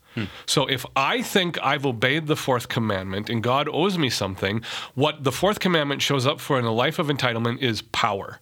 So 0.45 0.65
if 0.67 0.85
I 0.95 1.21
think 1.21 1.57
I've 1.61 1.85
obeyed 1.85 2.27
the 2.27 2.35
fourth 2.35 2.69
commandment 2.69 3.29
and 3.29 3.43
God 3.43 3.67
owes 3.67 3.97
me 3.97 4.09
something, 4.09 4.63
what 4.93 5.23
the 5.23 5.31
fourth 5.31 5.59
commandment 5.59 6.01
shows 6.01 6.25
up 6.25 6.39
for 6.39 6.57
in 6.57 6.65
a 6.65 6.71
life 6.71 6.99
of 6.99 7.07
entitlement 7.07 7.61
is 7.61 7.81
power 7.81 8.39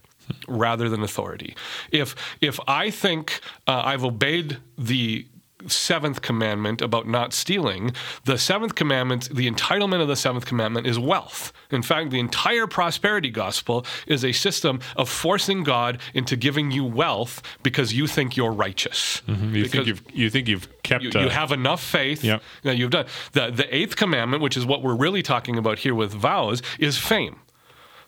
rather 0.48 0.88
than 0.88 1.02
authority. 1.02 1.56
If 1.92 2.16
if 2.42 2.60
I 2.68 2.92
think 2.92 3.42
uh, 3.68 3.82
I've 3.86 4.04
obeyed 4.04 4.58
the 4.78 5.26
seventh 5.68 6.22
commandment 6.22 6.82
about 6.82 7.08
not 7.08 7.34
stealing, 7.34 7.92
the 8.26 8.38
seventh 8.38 8.76
commandment, 8.76 9.30
the 9.34 9.50
entitlement 9.50 10.02
of 10.02 10.08
the 10.08 10.16
seventh 10.16 10.46
commandment 10.46 10.88
is 10.88 10.98
wealth. 11.00 11.52
In 11.72 11.82
fact, 11.82 12.12
the 12.12 12.20
entire 12.20 12.68
prosperity 12.68 13.30
gospel 13.30 13.86
is 14.08 14.24
a 14.24 14.32
system 14.32 14.80
of 14.96 15.10
forcing 15.10 15.64
God 15.64 16.00
into 16.14 16.36
giving 16.36 16.72
you 16.72 16.84
wealth 16.86 17.42
because 17.64 17.94
you 17.94 18.08
think 18.08 18.36
you're 18.38 18.52
righteous. 18.52 19.22
you 19.28 19.66
think 19.66 19.88
you've 19.88 20.02
you 20.14 20.30
think 20.30 20.48
you've 20.48 20.68
kept 20.84 21.04
you, 21.04 21.12
uh, 21.16 21.24
you 21.24 21.30
have 21.30 21.52
enough 21.52 21.82
faith 21.84 22.24
Yep. 22.24 22.42
that 22.64 22.78
you've 22.78 22.92
done. 22.92 23.06
The, 23.34 23.52
the 23.52 23.74
eighth 23.76 23.96
commandment, 23.96 24.42
which 24.44 24.58
is 24.58 24.66
what 24.66 24.82
we're 24.82 24.96
really 24.96 25.24
talking 25.24 25.58
about 25.58 25.80
here 25.80 25.96
with 25.96 26.12
vows, 26.14 26.62
is 26.80 26.98
fame. 26.98 27.40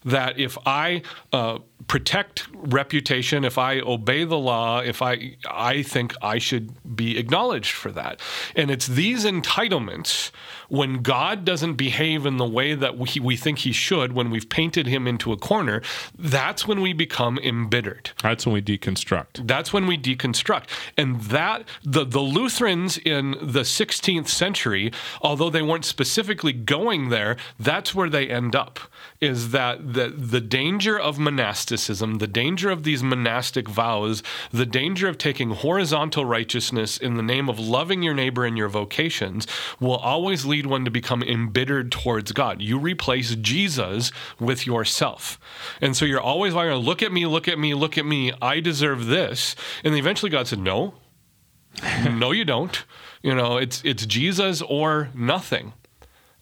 That 0.05 0.39
if 0.39 0.57
I 0.65 1.01
uh, 1.33 1.59
protect 1.87 2.47
reputation, 2.53 3.43
if 3.43 3.57
I 3.57 3.79
obey 3.79 4.23
the 4.23 4.37
law, 4.37 4.79
if 4.79 5.01
I, 5.01 5.35
I 5.49 5.81
think 5.81 6.13
I 6.21 6.37
should 6.37 6.95
be 6.95 7.17
acknowledged 7.17 7.71
for 7.71 7.91
that. 7.91 8.19
And 8.55 8.71
it's 8.71 8.87
these 8.87 9.25
entitlements, 9.25 10.31
when 10.69 11.01
God 11.01 11.45
doesn't 11.45 11.75
behave 11.75 12.25
in 12.25 12.37
the 12.37 12.45
way 12.45 12.75
that 12.75 12.97
we, 12.97 13.19
we 13.21 13.35
think 13.35 13.59
he 13.59 13.71
should, 13.71 14.13
when 14.13 14.29
we've 14.29 14.49
painted 14.49 14.87
him 14.87 15.07
into 15.07 15.31
a 15.31 15.37
corner, 15.37 15.81
that's 16.17 16.67
when 16.67 16.81
we 16.81 16.93
become 16.93 17.37
embittered. 17.39 18.11
that's 18.21 18.45
when 18.45 18.53
we 18.53 18.61
deconstruct 18.61 19.47
That's 19.47 19.73
when 19.73 19.87
we 19.87 19.97
deconstruct. 19.97 20.65
And 20.97 21.21
that 21.21 21.67
the 21.83 22.05
the 22.05 22.19
Lutherans 22.19 22.97
in 22.97 23.31
the 23.41 23.61
16th 23.61 24.27
century, 24.27 24.91
although 25.21 25.49
they 25.49 25.61
weren't 25.61 25.85
specifically 25.85 26.53
going 26.53 27.09
there, 27.09 27.37
that's 27.59 27.93
where 27.93 28.09
they 28.09 28.27
end 28.29 28.55
up 28.55 28.79
is 29.21 29.51
that 29.51 29.93
the 29.93 30.09
the 30.09 30.41
danger 30.41 30.99
of 30.99 31.17
monasticism, 31.17 32.15
the 32.15 32.27
danger 32.27 32.69
of 32.69 32.83
these 32.83 33.01
monastic 33.01 33.67
vows, 33.67 34.21
the 34.51 34.65
danger 34.65 35.07
of 35.07 35.17
taking 35.17 35.51
horizontal 35.51 36.25
righteousness 36.25 36.97
in 36.97 37.15
the 37.15 37.23
name 37.23 37.49
of 37.49 37.59
loving 37.59 38.03
your 38.03 38.13
neighbor 38.13 38.45
and 38.45 38.57
your 38.57 38.69
vocations 38.69 39.47
will 39.79 39.97
always 39.97 40.45
lead 40.45 40.54
one 40.63 40.85
to 40.85 40.91
become 40.91 41.23
embittered 41.23 41.91
towards 41.91 42.31
God. 42.31 42.61
You 42.61 42.77
replace 42.77 43.35
Jesus 43.35 44.11
with 44.39 44.65
yourself. 44.65 45.39
And 45.81 45.97
so 45.97 46.05
you're 46.05 46.21
always 46.21 46.53
like, 46.53 46.71
look 46.83 47.01
at 47.01 47.11
me, 47.11 47.25
look 47.25 47.47
at 47.47 47.59
me, 47.59 47.73
look 47.73 47.97
at 47.97 48.05
me. 48.05 48.31
I 48.41 48.59
deserve 48.59 49.07
this. 49.07 49.55
And 49.83 49.95
eventually 49.95 50.29
God 50.29 50.47
said, 50.47 50.59
no, 50.59 50.93
no, 52.09 52.31
you 52.31 52.45
don't. 52.45 52.83
You 53.21 53.33
know, 53.33 53.57
it's 53.57 53.81
it's 53.83 54.05
Jesus 54.05 54.61
or 54.61 55.09
nothing. 55.15 55.73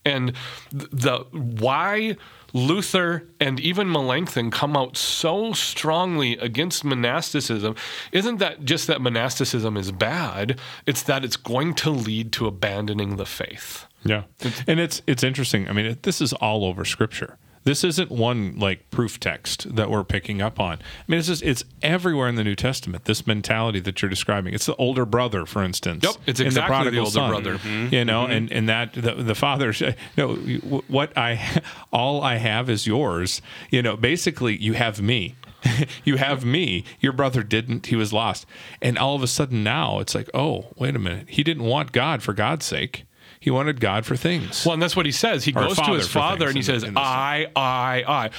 And 0.06 0.34
the 0.72 1.26
why 1.32 2.18
Luther 2.54 3.28
and 3.40 3.60
even 3.60 3.92
Melanchthon 3.92 4.52
come 4.52 4.78
out 4.78 4.96
so 4.96 5.54
strongly 5.54 6.38
against 6.38 6.86
monasticism 6.86 7.76
isn't 8.12 8.38
that 8.38 8.64
just 8.64 8.86
that 8.88 9.02
monasticism 9.02 9.76
is 9.76 9.92
bad, 9.92 10.60
it's 10.86 11.02
that 11.04 11.26
it's 11.26 11.36
going 11.36 11.74
to 11.76 11.90
lead 11.90 12.32
to 12.34 12.46
abandoning 12.46 13.16
the 13.16 13.26
faith. 13.26 13.88
Yeah. 14.06 14.24
And 14.68 14.80
it's 14.80 15.02
it's 15.08 15.24
interesting. 15.24 15.68
I 15.68 15.72
mean, 15.74 15.86
it, 15.86 16.04
this 16.04 16.22
is 16.22 16.34
all 16.34 16.66
over 16.66 16.86
scripture. 16.86 17.38
This 17.64 17.84
isn't 17.84 18.12
one 18.12 18.58
like 18.60 18.90
proof 18.92 19.20
text 19.20 19.74
that 19.76 19.90
we're 19.90 20.04
picking 20.04 20.42
up 20.42 20.60
on. 20.60 20.74
I 20.74 21.04
mean, 21.08 21.20
it's 21.20 21.28
just 21.28 21.44
it's 21.44 21.64
everywhere 21.82 22.28
in 22.28 22.36
the 22.36 22.44
New 22.44 22.56
Testament. 22.56 23.06
This 23.06 23.26
mentality 23.26 23.80
that 23.82 24.02
you're 24.02 24.10
describing. 24.10 24.54
It's 24.54 24.66
the 24.66 24.76
older 24.76 25.06
brother, 25.06 25.46
for 25.46 25.64
instance. 25.64 26.04
Yep, 26.04 26.16
it's 26.26 26.40
in 26.40 26.48
exactly 26.48 26.68
the, 26.68 26.82
prodigal 26.82 27.00
older 27.06 27.12
son, 27.12 27.30
brother. 27.30 27.58
Mm-hmm. 27.58 27.94
You 27.94 28.06
know, 28.06 28.24
mm-hmm. 28.24 28.32
and 28.32 28.52
and 28.52 28.70
that 28.70 28.94
the, 28.94 29.16
the 29.16 29.36
father. 29.36 29.74
You 29.84 29.94
know, 30.18 30.82
what 30.88 31.18
I 31.18 31.62
all 31.94 32.22
I 32.22 32.38
have 32.38 32.70
is 32.70 32.86
yours. 32.86 33.42
You 33.72 33.82
know, 33.82 33.96
basically, 33.96 34.58
you 34.58 34.74
have 34.74 35.02
me. 35.02 35.36
you 36.04 36.18
have 36.18 36.46
me. 36.46 36.84
Your 37.00 37.14
brother 37.14 37.44
didn't. 37.44 37.88
He 37.88 37.96
was 37.96 38.14
lost. 38.14 38.46
And 38.82 38.98
all 38.98 39.16
of 39.16 39.24
a 39.24 39.28
sudden 39.28 39.64
now 39.64 40.00
it's 40.00 40.14
like, 40.16 40.30
oh, 40.34 40.68
wait 40.76 40.96
a 40.96 41.00
minute. 41.00 41.30
He 41.30 41.44
didn't 41.44 41.64
want 41.64 41.92
God 41.92 42.22
for 42.22 42.34
God's 42.34 42.66
sake. 42.66 43.06
He 43.44 43.52
wanted 43.52 43.82
God 43.82 44.06
for 44.06 44.16
things. 44.16 44.66
Well, 44.66 44.74
and 44.74 44.82
that's 44.82 44.96
what 44.96 45.06
he 45.06 45.12
says. 45.12 45.44
He 45.44 45.52
Or 45.52 45.68
goes 45.68 45.76
to 45.76 45.92
his 45.92 46.08
father 46.08 46.46
and 46.46 46.54
he 46.56 46.60
in- 46.60 46.64
says, 46.64 46.84
in 46.84 46.98
I, 46.98 47.48
I, 47.56 48.04
I. 48.08 48.30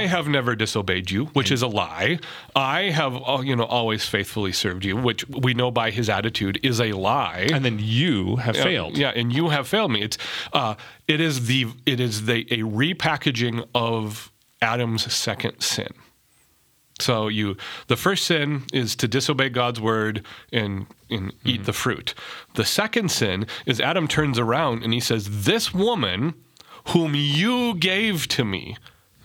I 0.00 0.06
have 0.06 0.26
never 0.26 0.56
disobeyed 0.56 1.10
you, 1.10 1.26
which 1.26 1.50
is 1.52 1.60
a 1.60 1.66
lie. 1.66 2.18
I 2.56 2.84
have, 2.84 3.14
uh, 3.28 3.42
you 3.44 3.54
know, 3.54 3.64
always 3.64 4.06
faithfully 4.06 4.52
served 4.52 4.86
you, 4.86 4.96
which 4.96 5.28
we 5.28 5.52
know 5.52 5.70
by 5.70 5.90
his 5.90 6.08
attitude 6.08 6.58
is 6.62 6.80
a 6.80 6.92
lie. 6.92 7.48
and 7.52 7.62
then 7.62 7.78
you 7.78 8.36
have 8.36 8.56
Yeah, 8.56 8.62
failed. 8.62 8.96
Yeah, 8.96 9.10
and 9.14 9.32
you 9.34 9.50
have 9.50 9.68
failed 9.68 9.92
me. 9.92 10.00
It's 10.00 10.16
uh, 10.54 10.76
it 11.06 11.20
is 11.20 11.46
the 11.46 11.66
it 11.84 12.00
is 12.00 12.24
the 12.24 12.46
a 12.50 12.58
repackaging 12.62 13.66
of 13.74 14.32
Adam's 14.62 15.12
second 15.12 15.60
sin. 15.60 15.88
So 17.00 17.28
you 17.28 17.56
the 17.86 17.96
first 17.96 18.24
sin 18.26 18.64
is 18.72 18.96
to 18.96 19.08
disobey 19.08 19.48
God's 19.50 19.80
word 19.80 20.24
and 20.52 20.86
and 21.10 21.32
eat 21.44 21.56
mm-hmm. 21.56 21.64
the 21.64 21.72
fruit. 21.72 22.14
The 22.54 22.64
second 22.64 23.10
sin 23.10 23.46
is 23.66 23.80
Adam 23.80 24.08
turns 24.08 24.38
around 24.38 24.82
and 24.82 24.92
he 24.92 25.00
says, 25.00 25.44
"This 25.44 25.72
woman 25.72 26.34
whom 26.88 27.14
you 27.14 27.74
gave 27.74 28.28
to 28.28 28.44
me 28.44 28.76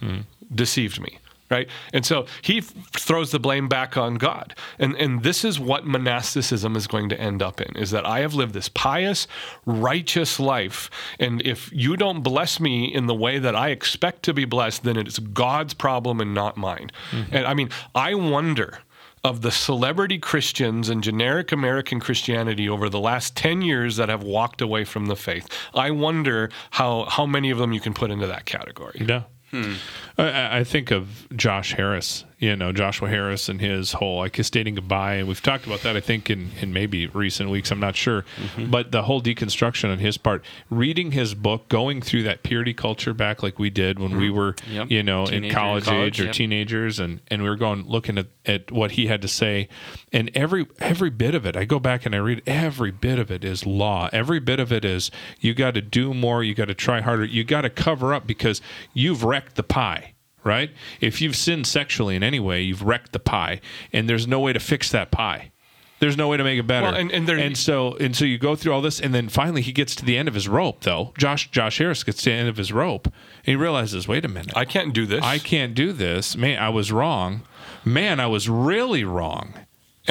mm. 0.01 0.25
deceived 0.53 0.99
me." 0.99 1.19
Right? 1.53 1.69
And 1.93 2.05
so 2.05 2.25
he 2.41 2.57
f- 2.57 2.73
throws 2.91 3.31
the 3.31 3.39
blame 3.39 3.67
back 3.67 3.95
on 3.95 4.15
God. 4.15 4.55
And 4.79 4.95
and 4.95 5.23
this 5.23 5.45
is 5.45 5.59
what 5.59 5.85
monasticism 5.85 6.75
is 6.75 6.87
going 6.87 7.09
to 7.09 7.19
end 7.19 7.41
up 7.41 7.61
in 7.61 7.75
is 7.77 7.91
that 7.91 8.05
I 8.05 8.19
have 8.19 8.33
lived 8.33 8.53
this 8.53 8.69
pious, 8.69 9.27
righteous 9.65 10.39
life 10.39 10.89
and 11.19 11.41
if 11.45 11.71
you 11.71 11.95
don't 11.95 12.21
bless 12.21 12.59
me 12.59 12.93
in 12.93 13.07
the 13.07 13.13
way 13.13 13.39
that 13.39 13.55
I 13.55 13.69
expect 13.69 14.23
to 14.23 14.33
be 14.33 14.45
blessed, 14.45 14.83
then 14.83 14.97
it's 14.97 15.19
God's 15.19 15.73
problem 15.73 16.19
and 16.19 16.33
not 16.33 16.57
mine. 16.57 16.91
Mm-hmm. 17.11 17.35
And 17.35 17.47
I 17.47 17.53
mean, 17.53 17.69
I 17.93 18.15
wonder 18.15 18.79
of 19.23 19.41
the 19.41 19.51
celebrity 19.51 20.19
Christians 20.19 20.89
and 20.89 21.01
generic 21.01 21.51
American 21.51 21.99
Christianity 21.99 22.67
over 22.67 22.89
the 22.89 22.99
last 22.99 23.37
10 23.37 23.61
years 23.61 23.95
that 23.95 24.09
have 24.09 24.21
walked 24.21 24.61
away 24.61 24.83
from 24.83 25.05
the 25.05 25.15
faith. 25.15 25.47
I 25.73 25.91
wonder 25.91 26.49
how 26.71 27.05
how 27.05 27.25
many 27.25 27.49
of 27.49 27.57
them 27.57 27.71
you 27.71 27.79
can 27.79 27.93
put 27.93 28.11
into 28.11 28.27
that 28.27 28.45
category. 28.45 29.05
Yeah. 29.07 29.23
Hmm. 29.53 29.73
I, 30.17 30.59
I 30.59 30.63
think 30.63 30.89
of 30.89 31.27
Josh 31.35 31.73
Harris, 31.73 32.25
you 32.39 32.55
know, 32.55 32.71
Joshua 32.71 33.09
Harris 33.09 33.49
and 33.49 33.61
his 33.61 33.93
whole 33.93 34.17
like 34.17 34.35
his 34.35 34.49
dating 34.49 34.75
goodbye. 34.75 35.15
And 35.15 35.27
we've 35.27 35.41
talked 35.41 35.65
about 35.65 35.81
that, 35.81 35.95
I 35.95 35.99
think, 35.99 36.29
in, 36.29 36.51
in 36.61 36.73
maybe 36.73 37.07
recent 37.07 37.49
weeks. 37.49 37.71
I'm 37.71 37.79
not 37.79 37.95
sure. 37.95 38.25
Mm-hmm. 38.37 38.71
But 38.71 38.91
the 38.91 39.03
whole 39.03 39.21
deconstruction 39.21 39.91
on 39.91 39.99
his 39.99 40.17
part, 40.17 40.43
reading 40.69 41.11
his 41.11 41.33
book, 41.35 41.69
going 41.69 42.01
through 42.01 42.23
that 42.23 42.43
purity 42.43 42.73
culture 42.73 43.13
back 43.13 43.43
like 43.43 43.59
we 43.59 43.69
did 43.69 43.99
when 43.99 44.17
we 44.17 44.27
mm-hmm. 44.27 44.37
were, 44.37 44.55
Yep. 44.69 44.91
you 44.91 45.03
know, 45.03 45.25
Teenager, 45.25 45.45
in 45.45 45.53
college, 45.53 45.83
college, 45.85 46.03
age 46.05 46.21
or 46.21 46.25
yep. 46.25 46.33
teenagers 46.33 46.99
and, 46.99 47.21
and 47.27 47.43
we 47.43 47.49
were 47.49 47.55
going 47.55 47.87
looking 47.87 48.17
at, 48.17 48.27
at 48.45 48.71
what 48.71 48.91
he 48.91 49.07
had 49.07 49.21
to 49.21 49.27
say. 49.27 49.67
And 50.11 50.31
every 50.35 50.67
every 50.79 51.09
bit 51.09 51.35
of 51.35 51.45
it, 51.45 51.55
I 51.55 51.65
go 51.65 51.79
back 51.79 52.05
and 52.05 52.13
I 52.13 52.19
read 52.19 52.41
every 52.45 52.91
bit 52.91 53.19
of 53.19 53.31
it 53.31 53.43
is 53.43 53.65
law. 53.65 54.09
Every 54.11 54.39
bit 54.39 54.59
of 54.59 54.71
it 54.71 54.85
is 54.85 55.11
you 55.39 55.53
got 55.53 55.73
to 55.75 55.81
do 55.81 56.13
more, 56.13 56.43
you 56.43 56.53
got 56.53 56.67
to 56.67 56.73
try 56.73 57.01
harder, 57.01 57.25
you 57.25 57.43
got 57.43 57.61
to 57.61 57.69
cover 57.69 58.13
up 58.13 58.27
because 58.27 58.61
you've 58.93 59.23
wrecked 59.23 59.55
the 59.55 59.63
pie. 59.63 60.12
Right? 60.43 60.71
If 60.99 61.21
you've 61.21 61.35
sinned 61.35 61.67
sexually 61.67 62.15
in 62.15 62.23
any 62.23 62.39
way, 62.39 62.61
you've 62.61 62.81
wrecked 62.83 63.11
the 63.13 63.19
pie, 63.19 63.61
and 63.93 64.09
there's 64.09 64.27
no 64.27 64.39
way 64.39 64.51
to 64.53 64.59
fix 64.59 64.91
that 64.91 65.09
pie. 65.11 65.51
There's 65.99 66.17
no 66.17 66.27
way 66.27 66.35
to 66.35 66.43
make 66.43 66.59
it 66.59 66.67
better. 66.67 66.87
Well, 66.87 66.95
and- 66.95 67.11
and 67.13 67.25
there- 67.27 67.55
so 67.55 67.95
and 67.95 68.13
so 68.13 68.25
you 68.25 68.37
go 68.37 68.55
through 68.57 68.73
all 68.73 68.81
this, 68.81 68.99
and 68.99 69.13
then 69.15 69.29
finally 69.29 69.61
he 69.61 69.71
gets 69.71 69.95
to 69.95 70.03
the 70.03 70.17
end 70.17 70.27
of 70.27 70.33
his 70.33 70.49
rope. 70.49 70.81
Though 70.81 71.13
Josh 71.17 71.49
Josh 71.49 71.77
Harris 71.77 72.03
gets 72.03 72.21
to 72.23 72.29
the 72.29 72.35
end 72.35 72.49
of 72.49 72.57
his 72.57 72.73
rope, 72.73 73.05
and 73.05 73.13
he 73.45 73.55
realizes, 73.55 74.05
wait 74.05 74.25
a 74.25 74.27
minute, 74.27 74.51
I 74.55 74.65
can't 74.65 74.93
do 74.93 75.05
this. 75.05 75.23
I 75.23 75.37
can't 75.39 75.73
do 75.73 75.93
this. 75.93 76.35
Man, 76.35 76.59
I 76.61 76.67
was 76.69 76.91
wrong. 76.91 77.43
Man, 77.85 78.19
I 78.19 78.27
was 78.27 78.49
really 78.49 79.05
wrong. 79.05 79.53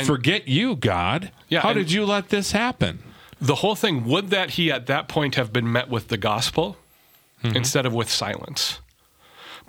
Forget 0.03 0.49
you, 0.49 0.77
God. 0.77 1.31
Yeah, 1.51 1.61
How 1.61 1.71
and- 1.71 1.79
did 1.79 1.93
you 1.93 2.07
let 2.07 2.31
this 2.31 2.53
happen? 2.53 3.01
the 3.39 3.57
whole 3.57 3.75
thing 3.75 4.05
would 4.05 4.31
that 4.31 4.51
he 4.51 4.71
at 4.71 4.87
that 4.87 5.09
point 5.09 5.35
have 5.35 5.53
been 5.53 5.71
met 5.71 5.89
with 5.91 6.09
the 6.09 6.17
gospel 6.17 6.79
Mm-hmm. 7.43 7.57
instead 7.57 7.85
of 7.85 7.93
with 7.93 8.09
silence 8.09 8.79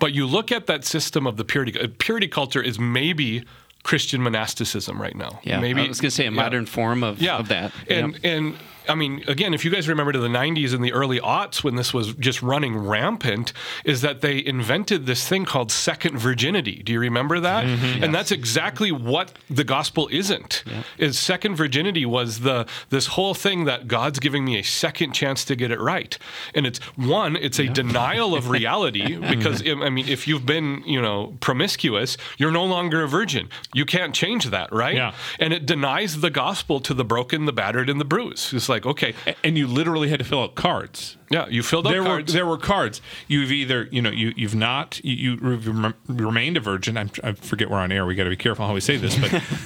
but 0.04 0.12
you 0.12 0.26
look 0.26 0.52
at 0.52 0.66
that 0.66 0.84
system 0.84 1.26
of 1.26 1.38
the 1.38 1.44
purity 1.46 1.72
uh, 1.80 1.88
purity 1.98 2.28
culture 2.28 2.60
is 2.70 2.78
maybe 2.78 3.42
christian 3.84 4.20
monasticism 4.22 5.00
right 5.00 5.16
now 5.16 5.40
Yeah, 5.44 5.60
maybe 5.60 5.80
I 5.80 5.88
was 5.88 5.98
going 6.00 6.10
to 6.10 6.14
say 6.20 6.26
a 6.26 6.30
yeah. 6.30 6.42
modern 6.44 6.66
form 6.66 7.02
of, 7.02 7.22
yeah. 7.22 7.38
of 7.38 7.48
that. 7.48 7.72
And 7.88 8.12
Yep. 8.12 8.24
and 8.32 8.44
I 8.88 8.94
mean, 8.94 9.24
again, 9.26 9.54
if 9.54 9.64
you 9.64 9.70
guys 9.70 9.88
remember 9.88 10.12
to 10.12 10.18
the 10.18 10.28
'90s 10.28 10.74
and 10.74 10.84
the 10.84 10.92
early 10.92 11.20
aughts 11.20 11.62
when 11.64 11.76
this 11.76 11.94
was 11.94 12.14
just 12.14 12.42
running 12.42 12.76
rampant, 12.76 13.52
is 13.84 14.00
that 14.02 14.20
they 14.20 14.44
invented 14.44 15.06
this 15.06 15.28
thing 15.28 15.44
called 15.44 15.70
second 15.70 16.18
virginity. 16.18 16.82
Do 16.82 16.92
you 16.92 17.00
remember 17.00 17.40
that? 17.40 17.64
Mm-hmm. 17.64 18.04
And 18.04 18.14
that's 18.14 18.30
exactly 18.30 18.92
what 18.92 19.32
the 19.48 19.64
gospel 19.64 20.08
isn't. 20.10 20.64
Is 20.98 21.18
second 21.18 21.56
virginity 21.56 22.04
was 22.04 22.40
the 22.40 22.66
this 22.90 23.08
whole 23.08 23.34
thing 23.34 23.64
that 23.64 23.86
God's 23.88 24.18
giving 24.18 24.44
me 24.44 24.58
a 24.58 24.62
second 24.62 25.12
chance 25.12 25.44
to 25.46 25.56
get 25.56 25.70
it 25.70 25.80
right, 25.80 26.18
and 26.54 26.66
it's 26.66 26.78
one, 26.96 27.36
it's 27.36 27.58
a 27.58 27.68
denial 27.68 28.34
of 28.34 28.48
reality 28.58 29.16
because 29.16 29.62
I 29.66 29.88
mean, 29.90 30.08
if 30.08 30.26
you've 30.26 30.46
been 30.46 30.82
you 30.86 31.00
know 31.00 31.36
promiscuous, 31.40 32.16
you're 32.38 32.50
no 32.50 32.64
longer 32.64 33.02
a 33.02 33.08
virgin. 33.08 33.48
You 33.72 33.84
can't 33.84 34.14
change 34.14 34.46
that, 34.50 34.72
right? 34.72 34.94
Yeah. 34.94 35.14
and 35.38 35.52
it 35.52 35.66
denies 35.66 36.20
the 36.20 36.30
gospel 36.30 36.80
to 36.80 36.94
the 36.94 37.04
broken, 37.04 37.44
the 37.44 37.52
battered, 37.52 37.88
and 37.88 38.00
the 38.00 38.04
bruised. 38.04 38.52
It's 38.54 38.68
like, 38.68 38.73
okay, 38.84 39.14
And 39.42 39.56
you 39.58 39.66
literally 39.66 40.08
had 40.08 40.18
to 40.18 40.24
fill 40.24 40.42
out 40.42 40.54
cards. 40.54 41.16
yeah, 41.30 41.46
you 41.48 41.62
filled 41.62 41.86
out 41.86 41.90
There 41.90 42.02
cards. 42.04 42.32
were 42.32 42.36
there 42.36 42.46
were 42.46 42.58
cards. 42.58 43.00
You've 43.28 43.50
either 43.50 43.88
you 43.90 44.00
know 44.02 44.10
you 44.10 44.32
you've 44.36 44.54
not 44.54 45.00
you, 45.04 45.32
you've 45.40 45.66
rem- 45.66 45.94
remained 46.08 46.56
a 46.56 46.60
virgin. 46.60 46.96
I'm, 46.96 47.10
I 47.22 47.32
forget 47.32 47.70
we're 47.70 47.78
on 47.78 47.90
air. 47.92 48.04
We 48.06 48.14
got 48.14 48.24
to 48.24 48.30
be 48.30 48.36
careful 48.36 48.66
how 48.66 48.74
we 48.74 48.80
say 48.80 48.96
this, 48.96 49.16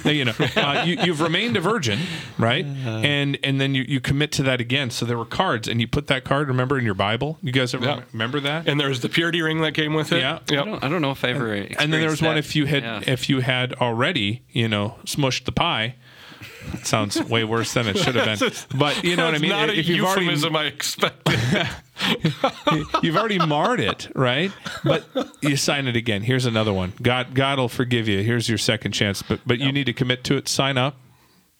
but 0.03 0.13
you 0.15 0.25
know 0.25 0.33
uh, 0.55 0.83
you, 0.85 0.95
you've 1.03 1.21
remained 1.21 1.57
a 1.57 1.61
virgin, 1.61 1.99
right? 2.37 2.65
And 2.65 3.37
and 3.43 3.59
then 3.59 3.75
you, 3.75 3.83
you 3.87 3.99
commit 3.99 4.31
to 4.33 4.43
that 4.43 4.61
again. 4.61 4.89
So 4.89 5.05
there 5.05 5.17
were 5.17 5.25
cards, 5.25 5.67
and 5.67 5.79
you 5.81 5.87
put 5.87 6.07
that 6.07 6.23
card. 6.23 6.47
Remember 6.47 6.77
in 6.79 6.85
your 6.85 6.93
Bible? 6.95 7.37
You 7.41 7.51
guys 7.51 7.73
ever 7.73 7.85
Yeah. 7.85 8.01
remember 8.13 8.39
that? 8.39 8.67
and 8.67 8.79
there's 8.79 9.01
the 9.01 9.09
purity 9.09 9.41
ring 9.41 9.61
that 9.61 9.73
came 9.73 9.93
with 9.93 10.11
it. 10.11 10.19
Yeah. 10.21 10.39
I 10.49 10.55
don't, 10.55 10.83
I 10.83 10.89
don't 10.89 11.01
know 11.01 11.11
if 11.11 11.23
I 11.23 11.29
ever. 11.29 11.53
and 11.53 11.91
then 11.93 11.99
there 12.01 12.09
was 12.09 12.21
one 12.21 12.37
if 12.37 12.55
you 12.55 12.65
had 12.65 12.83
Yeah. 12.83 13.01
if 13.05 13.29
you 13.29 13.41
had 13.41 13.73
already 13.73 14.43
you 14.51 14.67
know 14.67 14.95
smushed 15.05 15.45
the 15.45 15.51
pie. 15.51 15.95
That 16.71 16.85
sounds 16.85 17.21
way 17.23 17.43
worse 17.43 17.73
than 17.73 17.87
it 17.87 17.97
should 17.97 18.15
have 18.15 18.39
been. 18.39 18.51
But 18.77 19.03
you 19.03 19.15
know 19.15 19.25
what 19.25 19.35
I 19.35 19.39
mean. 19.39 19.51
Not 19.51 19.69
a 19.69 19.77
if 19.77 19.87
you've 19.87 20.05
already 20.05 20.25
euphemism 20.25 20.55
I 20.55 20.65
expected. 20.65 21.39
you've 23.03 23.17
already 23.17 23.39
marred 23.39 23.79
it, 23.79 24.09
right? 24.15 24.51
But 24.83 25.05
you 25.41 25.55
sign 25.55 25.87
it 25.87 25.95
again. 25.95 26.23
Here's 26.23 26.45
another 26.45 26.73
one. 26.73 26.93
God 27.01 27.33
God 27.33 27.59
will 27.59 27.69
forgive 27.69 28.07
you. 28.07 28.23
Here's 28.23 28.47
your 28.47 28.57
second 28.57 28.91
chance. 28.91 29.21
But 29.21 29.41
but 29.45 29.59
you 29.59 29.71
need 29.71 29.85
to 29.85 29.93
commit 29.93 30.23
to 30.25 30.37
it. 30.37 30.47
Sign 30.47 30.77
up. 30.77 30.97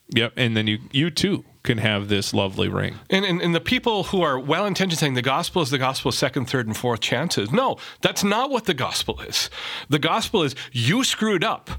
Yep. 0.09 0.33
And 0.37 0.55
then 0.57 0.67
you 0.67 0.79
you 0.91 1.09
too 1.09 1.45
can 1.63 1.77
have 1.77 2.07
this 2.07 2.33
lovely 2.33 2.67
ring. 2.69 2.95
And, 3.09 3.25
and, 3.25 3.41
and 3.41 3.53
the 3.53 3.59
people 3.59 4.05
who 4.05 4.21
are 4.21 4.39
well 4.39 4.65
intentioned 4.65 4.99
saying 4.99 5.13
the 5.13 5.21
gospel 5.21 5.61
is 5.61 5.69
the 5.69 5.77
gospel 5.77 6.09
of 6.09 6.15
second, 6.15 6.45
third, 6.45 6.67
and 6.67 6.75
fourth 6.75 7.01
chances. 7.01 7.51
No, 7.51 7.77
that's 8.01 8.23
not 8.23 8.49
what 8.49 8.65
the 8.65 8.73
gospel 8.73 9.19
is. 9.21 9.49
The 9.89 9.99
gospel 9.99 10.43
is 10.43 10.55
you 10.71 11.03
screwed 11.03 11.43
up. 11.43 11.69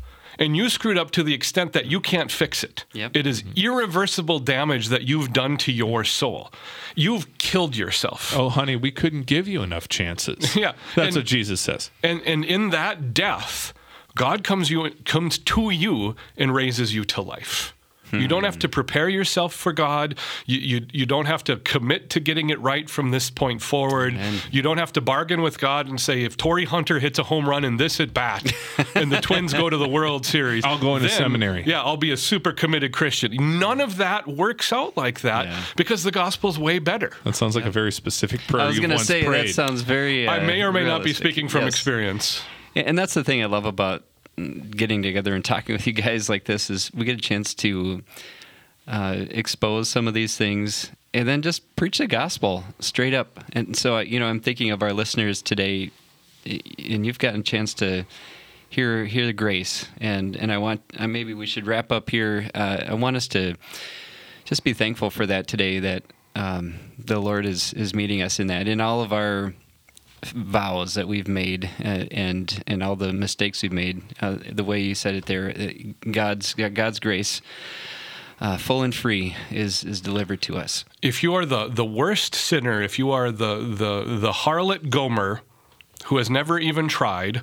And 0.40 0.56
you 0.56 0.70
screwed 0.70 0.98
up 0.98 1.10
to 1.12 1.22
the 1.22 1.34
extent 1.34 1.72
that 1.74 1.86
you 1.86 2.00
can't 2.00 2.32
fix 2.32 2.64
it. 2.64 2.86
Yep. 2.94 3.14
It 3.14 3.26
is 3.26 3.42
mm-hmm. 3.42 3.52
irreversible 3.56 4.40
damage 4.40 4.88
that 4.88 5.02
you've 5.02 5.32
done 5.32 5.58
to 5.58 5.72
your 5.72 6.02
soul. 6.02 6.50
You've 6.96 7.38
killed 7.38 7.76
yourself. 7.76 8.34
Oh, 8.36 8.48
honey, 8.48 8.74
we 8.74 8.90
couldn't 8.90 9.26
give 9.26 9.46
you 9.46 9.62
enough 9.62 9.88
chances. 9.88 10.56
Yeah, 10.60 10.72
That's 10.94 11.08
and- 11.08 11.16
what 11.16 11.26
Jesus 11.26 11.60
says. 11.60 11.90
And 12.02 12.20
and 12.22 12.44
in 12.44 12.70
that 12.70 13.14
death, 13.14 13.72
God 14.14 14.42
comes 14.42 14.70
you 14.70 14.90
comes 15.04 15.38
to 15.38 15.70
you 15.70 16.16
and 16.36 16.54
raises 16.54 16.94
you 16.94 17.04
to 17.04 17.22
life. 17.22 17.74
You 18.12 18.28
don't 18.28 18.44
have 18.44 18.58
to 18.60 18.68
prepare 18.68 19.08
yourself 19.08 19.54
for 19.54 19.72
God. 19.72 20.16
You, 20.46 20.58
you 20.58 20.86
you 20.92 21.06
don't 21.06 21.26
have 21.26 21.44
to 21.44 21.56
commit 21.56 22.10
to 22.10 22.20
getting 22.20 22.50
it 22.50 22.60
right 22.60 22.88
from 22.90 23.10
this 23.10 23.30
point 23.30 23.62
forward. 23.62 24.16
You 24.50 24.62
don't 24.62 24.78
have 24.78 24.92
to 24.94 25.00
bargain 25.00 25.42
with 25.42 25.58
God 25.58 25.88
and 25.88 26.00
say 26.00 26.24
if 26.24 26.36
Torii 26.36 26.64
Hunter 26.64 26.98
hits 26.98 27.18
a 27.18 27.24
home 27.24 27.48
run 27.48 27.64
in 27.64 27.76
this 27.76 28.00
at 28.00 28.12
bat 28.14 28.52
and 28.94 29.10
the 29.12 29.20
Twins 29.20 29.52
go 29.52 29.70
to 29.70 29.76
the 29.76 29.88
World 29.88 30.26
Series, 30.26 30.64
I'll 30.64 30.78
go 30.78 30.96
into 30.96 31.08
then, 31.08 31.16
seminary. 31.16 31.64
Yeah, 31.66 31.82
I'll 31.82 31.96
be 31.96 32.10
a 32.10 32.16
super 32.16 32.52
committed 32.52 32.92
Christian. 32.92 33.58
None 33.58 33.80
of 33.80 33.96
that 33.98 34.26
works 34.26 34.72
out 34.72 34.96
like 34.96 35.20
that 35.20 35.46
Yeah. 35.46 35.62
because 35.76 36.02
the 36.02 36.10
gospel's 36.12 36.58
way 36.58 36.78
better. 36.78 37.12
That 37.24 37.36
sounds 37.36 37.54
like 37.54 37.64
a 37.66 37.70
very 37.70 37.92
specific 37.92 38.40
prayer 38.48 38.64
I 38.64 38.66
was 38.66 38.78
going 38.78 38.90
to 38.90 38.98
say 38.98 39.24
prayed. 39.24 39.48
that 39.48 39.52
sounds 39.54 39.82
very. 39.82 40.26
Uh, 40.26 40.32
I 40.32 40.40
may 40.40 40.62
or 40.62 40.72
may 40.72 40.84
not 40.84 41.02
be 41.04 41.12
speaking 41.12 41.48
from 41.48 41.62
Yes. 41.62 41.74
experience. 41.74 42.42
And 42.76 42.96
that's 42.98 43.14
the 43.14 43.24
thing 43.24 43.42
I 43.42 43.46
love 43.46 43.64
about 43.66 44.04
getting 44.70 45.02
together 45.02 45.34
and 45.34 45.44
talking 45.44 45.74
with 45.74 45.86
you 45.86 45.92
guys 45.92 46.28
like 46.28 46.44
this 46.44 46.70
is 46.70 46.92
we 46.94 47.04
get 47.04 47.18
a 47.18 47.20
chance 47.20 47.54
to 47.54 48.02
uh, 48.86 49.24
expose 49.30 49.88
some 49.88 50.08
of 50.08 50.14
these 50.14 50.36
things 50.36 50.90
and 51.12 51.28
then 51.28 51.42
just 51.42 51.74
preach 51.76 51.98
the 51.98 52.06
gospel 52.06 52.64
straight 52.78 53.14
up. 53.14 53.40
And 53.52 53.76
so, 53.76 53.98
you 53.98 54.20
know, 54.20 54.26
I'm 54.26 54.40
thinking 54.40 54.70
of 54.70 54.82
our 54.82 54.92
listeners 54.92 55.42
today, 55.42 55.90
and 56.44 57.04
you've 57.04 57.18
gotten 57.18 57.40
a 57.40 57.44
chance 57.44 57.74
to 57.74 58.04
hear 58.68 59.04
hear 59.04 59.26
the 59.26 59.32
grace. 59.32 59.86
And 60.00 60.36
and 60.36 60.52
I 60.52 60.58
want 60.58 60.82
uh, 60.96 61.08
maybe 61.08 61.34
we 61.34 61.46
should 61.46 61.66
wrap 61.66 61.92
up 61.92 62.10
here. 62.10 62.48
Uh, 62.54 62.84
I 62.88 62.94
want 62.94 63.16
us 63.16 63.28
to 63.28 63.56
just 64.44 64.64
be 64.64 64.72
thankful 64.72 65.10
for 65.10 65.26
that 65.26 65.48
today. 65.48 65.80
That 65.80 66.04
um, 66.34 66.76
the 66.98 67.18
Lord 67.18 67.44
is 67.44 67.72
is 67.74 67.94
meeting 67.94 68.22
us 68.22 68.38
in 68.38 68.46
that 68.46 68.68
in 68.68 68.80
all 68.80 69.02
of 69.02 69.12
our 69.12 69.54
vows 70.26 70.94
that 70.94 71.08
we've 71.08 71.28
made 71.28 71.70
uh, 71.80 72.06
and 72.10 72.62
and 72.66 72.82
all 72.82 72.96
the 72.96 73.12
mistakes 73.12 73.62
we've 73.62 73.72
made. 73.72 74.02
Uh, 74.20 74.36
the 74.50 74.64
way 74.64 74.80
you 74.80 74.94
said 74.94 75.14
it 75.14 75.26
there, 75.26 75.50
uh, 75.50 76.10
God's 76.10 76.54
God's 76.54 77.00
grace, 77.00 77.40
uh, 78.40 78.56
full 78.56 78.82
and 78.82 78.94
free, 78.94 79.36
is 79.50 79.84
is 79.84 80.00
delivered 80.00 80.42
to 80.42 80.56
us. 80.56 80.84
if 81.02 81.22
you 81.22 81.34
are 81.34 81.46
the 81.46 81.68
the 81.68 81.84
worst 81.84 82.34
sinner, 82.34 82.82
if 82.82 82.98
you 82.98 83.10
are 83.10 83.30
the 83.30 83.56
the 83.56 84.18
the 84.18 84.32
harlot 84.32 84.90
Gomer 84.90 85.42
who 86.06 86.16
has 86.16 86.30
never 86.30 86.58
even 86.58 86.88
tried, 86.88 87.42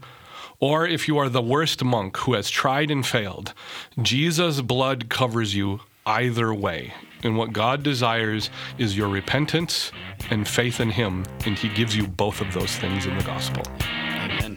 or 0.60 0.88
if 0.88 1.08
you 1.08 1.18
are 1.18 1.30
the 1.30 1.42
worst 1.42 1.84
monk 1.84 2.18
who 2.18 2.34
has 2.34 2.50
tried 2.50 2.90
and 2.90 3.06
failed, 3.06 3.54
Jesus' 4.02 4.62
blood 4.62 5.10
covers 5.10 5.56
you 5.56 5.82
either 6.08 6.54
way. 6.54 6.94
And 7.24 7.38
what 7.38 7.52
God 7.52 7.84
desires 7.84 8.50
is 8.78 8.98
your 8.98 9.10
repentance 9.10 9.92
and 10.30 10.48
faith 10.48 10.80
in 10.80 10.90
Him, 10.90 11.26
and 11.46 11.58
He 11.58 11.70
gives 11.70 11.96
you 11.96 12.08
both 12.08 12.42
of 12.42 12.54
those 12.54 12.76
things 12.78 13.06
in 13.06 13.18
the 13.18 13.24
gospel. 13.24 13.64
Amen. 13.82 14.56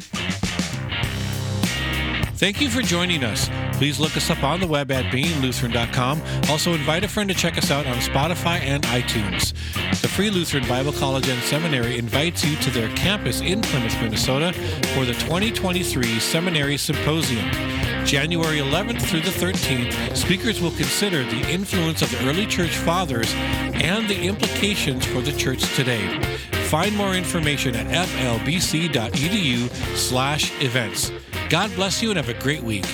Thank 2.41 2.63
you 2.63 2.71
for 2.71 2.81
joining 2.81 3.23
us. 3.23 3.51
Please 3.75 4.01
look 4.01 4.17
us 4.17 4.31
up 4.31 4.43
on 4.43 4.61
the 4.61 4.67
web 4.67 4.91
at 4.91 5.13
beinglutheran.com. 5.13 6.23
Also, 6.49 6.73
invite 6.73 7.05
a 7.05 7.09
friend 7.09 7.29
to 7.29 7.35
check 7.35 7.59
us 7.59 7.71
out 7.71 7.87
on 7.87 7.97
Spotify 7.97 8.61
and 8.61 8.83
iTunes. 8.85 9.53
The 10.01 10.09
Free 10.09 10.31
Lutheran 10.31 10.67
Bible 10.67 10.93
College 10.93 11.29
and 11.29 11.43
Seminary 11.43 11.99
invites 11.99 12.43
you 12.43 12.57
to 12.57 12.71
their 12.71 12.89
campus 12.97 13.43
in 13.43 13.61
Plymouth, 13.61 14.01
Minnesota 14.01 14.55
for 14.95 15.05
the 15.05 15.13
2023 15.15 16.19
Seminary 16.19 16.79
Symposium. 16.79 17.90
January 18.05 18.59
11th 18.59 19.03
through 19.03 19.21
the 19.21 19.31
13th, 19.31 20.17
speakers 20.17 20.61
will 20.61 20.71
consider 20.73 21.25
the 21.25 21.51
influence 21.51 22.03
of 22.03 22.11
the 22.11 22.29
early 22.29 22.47
church 22.47 22.77
fathers 22.77 23.33
and 23.35 24.09
the 24.09 24.23
implications 24.23 25.05
for 25.07 25.21
the 25.21 25.33
church 25.33 25.63
today. 25.75 26.21
Find 26.69 26.97
more 26.97 27.15
information 27.15 27.75
at 27.75 28.09
flbc.edu 28.09 29.71
slash 29.97 30.53
events. 30.63 31.13
God 31.49 31.75
bless 31.75 32.03
you 32.03 32.11
and 32.11 32.17
have 32.17 32.29
a 32.29 32.41
great 32.41 32.63
week. 32.63 32.87